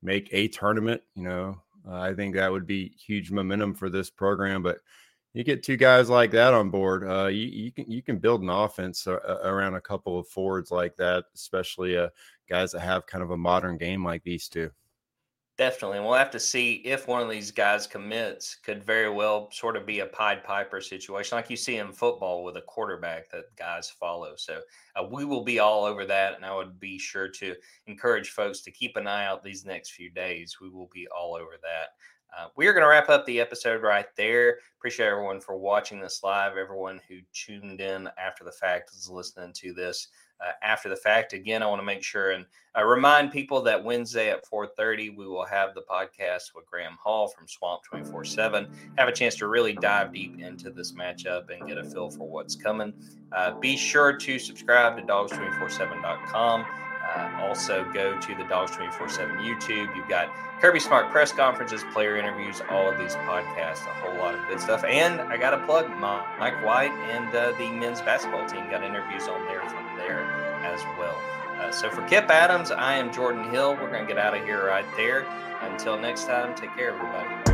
make 0.00 0.28
a 0.30 0.46
tournament. 0.46 1.02
You 1.16 1.24
know, 1.24 1.60
uh, 1.88 1.98
I 1.98 2.14
think 2.14 2.36
that 2.36 2.52
would 2.52 2.68
be 2.68 2.94
huge 3.04 3.32
momentum 3.32 3.74
for 3.74 3.90
this 3.90 4.08
program, 4.08 4.62
but 4.62 4.78
you 5.34 5.42
get 5.42 5.64
two 5.64 5.76
guys 5.76 6.08
like 6.08 6.30
that 6.30 6.54
on 6.54 6.70
board, 6.70 7.02
uh, 7.04 7.26
you, 7.26 7.46
you, 7.46 7.72
can 7.72 7.90
you 7.90 8.00
can 8.00 8.18
build 8.18 8.42
an 8.42 8.48
offense 8.48 9.08
around 9.08 9.74
a 9.74 9.80
couple 9.80 10.20
of 10.20 10.28
forwards 10.28 10.70
like 10.70 10.94
that, 10.96 11.24
especially 11.34 11.96
uh, 11.98 12.10
guys 12.48 12.70
that 12.70 12.80
have 12.80 13.08
kind 13.08 13.24
of 13.24 13.32
a 13.32 13.36
modern 13.36 13.76
game 13.76 14.04
like 14.04 14.22
these 14.22 14.48
two. 14.48 14.70
Definitely. 15.58 15.96
And 15.96 16.06
we'll 16.06 16.18
have 16.18 16.30
to 16.32 16.40
see 16.40 16.74
if 16.84 17.08
one 17.08 17.22
of 17.22 17.30
these 17.30 17.50
guys 17.50 17.86
commits, 17.86 18.56
could 18.56 18.84
very 18.84 19.08
well 19.08 19.48
sort 19.50 19.74
of 19.74 19.86
be 19.86 20.00
a 20.00 20.06
Pied 20.06 20.44
Piper 20.44 20.82
situation, 20.82 21.36
like 21.36 21.48
you 21.48 21.56
see 21.56 21.78
in 21.78 21.92
football 21.92 22.44
with 22.44 22.58
a 22.58 22.62
quarterback 22.62 23.30
that 23.30 23.56
guys 23.56 23.88
follow. 23.88 24.34
So 24.36 24.60
uh, 24.96 25.04
we 25.10 25.24
will 25.24 25.44
be 25.44 25.58
all 25.58 25.84
over 25.84 26.04
that. 26.04 26.36
And 26.36 26.44
I 26.44 26.54
would 26.54 26.78
be 26.78 26.98
sure 26.98 27.28
to 27.28 27.54
encourage 27.86 28.30
folks 28.30 28.60
to 28.62 28.70
keep 28.70 28.96
an 28.96 29.06
eye 29.06 29.24
out 29.24 29.42
these 29.42 29.64
next 29.64 29.92
few 29.92 30.10
days. 30.10 30.58
We 30.60 30.68
will 30.68 30.90
be 30.92 31.08
all 31.08 31.34
over 31.34 31.56
that. 31.62 31.94
Uh, 32.36 32.48
we 32.54 32.66
are 32.66 32.74
going 32.74 32.82
to 32.82 32.90
wrap 32.90 33.08
up 33.08 33.24
the 33.24 33.40
episode 33.40 33.82
right 33.82 34.14
there. 34.14 34.58
Appreciate 34.76 35.06
everyone 35.06 35.40
for 35.40 35.56
watching 35.56 36.00
this 36.00 36.22
live. 36.22 36.58
Everyone 36.58 37.00
who 37.08 37.20
tuned 37.32 37.80
in 37.80 38.10
after 38.18 38.44
the 38.44 38.52
fact 38.52 38.90
is 38.94 39.08
listening 39.08 39.54
to 39.54 39.72
this 39.72 40.08
uh, 40.40 40.52
after 40.62 40.88
the 40.88 40.96
fact. 40.96 41.32
Again, 41.32 41.62
I 41.62 41.66
want 41.66 41.80
to 41.80 41.86
make 41.86 42.02
sure 42.02 42.32
and 42.32 42.46
uh, 42.76 42.84
remind 42.84 43.32
people 43.32 43.62
that 43.62 43.82
Wednesday 43.82 44.30
at 44.30 44.44
4:30 44.44 45.16
we 45.16 45.26
will 45.26 45.44
have 45.44 45.74
the 45.74 45.82
podcast 45.82 46.54
with 46.54 46.66
Graham 46.66 46.96
Hall 47.02 47.28
from 47.28 47.48
Swamp 47.48 47.82
24/7. 47.90 48.68
Have 48.98 49.08
a 49.08 49.12
chance 49.12 49.34
to 49.36 49.48
really 49.48 49.72
dive 49.72 50.12
deep 50.12 50.40
into 50.40 50.70
this 50.70 50.92
matchup 50.92 51.50
and 51.50 51.66
get 51.66 51.78
a 51.78 51.84
feel 51.84 52.10
for 52.10 52.28
what's 52.28 52.54
coming. 52.54 52.92
Uh, 53.32 53.52
be 53.58 53.76
sure 53.76 54.12
to 54.16 54.38
subscribe 54.38 54.96
to 54.96 55.02
Dawgs247.com. 55.02 56.64
Uh, 57.14 57.30
also, 57.40 57.84
go 57.92 58.18
to 58.18 58.34
the 58.34 58.44
Dawgs 58.44 58.72
24 58.72 59.08
7 59.08 59.36
YouTube. 59.38 59.94
You've 59.94 60.08
got 60.08 60.30
Kirby 60.60 60.80
Smart 60.80 61.10
press 61.10 61.32
conferences, 61.32 61.84
player 61.92 62.16
interviews, 62.16 62.62
all 62.70 62.90
of 62.90 62.98
these 62.98 63.14
podcasts, 63.14 63.86
a 63.86 63.94
whole 64.00 64.16
lot 64.16 64.34
of 64.34 64.46
good 64.48 64.60
stuff. 64.60 64.84
And 64.84 65.20
I 65.20 65.36
got 65.36 65.50
to 65.50 65.64
plug 65.66 65.88
Mike 65.98 66.64
White 66.64 66.92
and 67.10 67.34
uh, 67.34 67.52
the 67.58 67.70
men's 67.70 68.00
basketball 68.00 68.46
team 68.48 68.70
got 68.70 68.82
interviews 68.82 69.28
on 69.28 69.44
there 69.46 69.60
from 69.68 69.84
there 69.96 70.22
as 70.64 70.80
well. 70.98 71.16
Uh, 71.60 71.70
so 71.70 71.90
for 71.90 72.02
Kipp 72.08 72.28
Adams, 72.30 72.70
I 72.70 72.96
am 72.96 73.12
Jordan 73.12 73.48
Hill. 73.50 73.74
We're 73.74 73.90
going 73.90 74.06
to 74.06 74.12
get 74.12 74.18
out 74.18 74.36
of 74.36 74.44
here 74.44 74.66
right 74.66 74.86
there. 74.96 75.26
Until 75.60 75.98
next 75.98 76.24
time, 76.24 76.54
take 76.54 76.74
care, 76.76 76.90
everybody. 76.90 77.45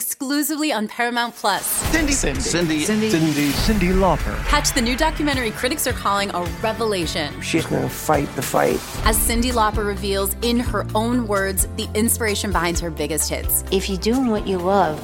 Exclusively 0.00 0.72
on 0.72 0.88
Paramount 0.88 1.34
Plus. 1.36 1.64
Cindy, 1.64 2.12
Cindy, 2.12 2.40
Cindy, 2.42 2.80
Cindy, 2.84 3.08
Cindy, 3.08 3.48
Cyndi 3.52 3.94
Lauper. 3.94 4.36
Catch 4.44 4.74
the 4.74 4.82
new 4.82 4.94
documentary 4.94 5.50
critics 5.52 5.86
are 5.86 5.94
calling 5.94 6.28
a 6.34 6.42
revelation. 6.62 7.32
She's 7.40 7.64
gonna 7.64 7.88
fight 7.88 8.28
the 8.36 8.42
fight. 8.42 8.78
As 9.06 9.16
Cyndi 9.16 9.52
Lauper 9.52 9.86
reveals 9.86 10.36
in 10.42 10.60
her 10.60 10.86
own 10.94 11.26
words 11.26 11.66
the 11.78 11.88
inspiration 11.94 12.52
behind 12.52 12.78
her 12.80 12.90
biggest 12.90 13.30
hits. 13.30 13.64
If 13.72 13.88
you're 13.88 13.96
doing 14.10 14.26
what 14.26 14.46
you 14.46 14.58
love, 14.58 15.00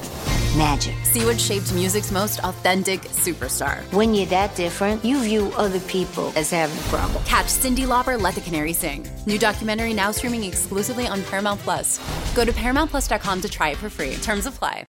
magic. 0.55 0.93
See 1.05 1.25
what 1.25 1.39
shaped 1.41 1.73
music's 1.73 2.11
most 2.11 2.39
authentic 2.43 3.01
superstar. 3.25 3.81
When 3.93 4.13
you're 4.13 4.27
that 4.27 4.55
different, 4.55 5.03
you 5.03 5.19
view 5.23 5.51
other 5.57 5.79
people 5.81 6.31
as 6.35 6.51
having 6.51 6.77
a 6.77 6.87
problem. 6.93 7.23
Catch 7.23 7.47
Cyndi 7.47 7.85
Lauper, 7.93 8.21
Let 8.21 8.35
the 8.35 8.41
Canary 8.41 8.73
Sing. 8.73 9.07
New 9.25 9.39
documentary 9.39 9.93
now 9.93 10.11
streaming 10.11 10.43
exclusively 10.43 11.07
on 11.07 11.23
Paramount 11.23 11.59
Plus. 11.61 11.99
Go 12.35 12.45
to 12.45 12.51
ParamountPlus.com 12.51 13.41
to 13.41 13.49
try 13.49 13.69
it 13.71 13.77
for 13.77 13.89
free. 13.89 14.13
Terms 14.21 14.45
apply. 14.45 14.81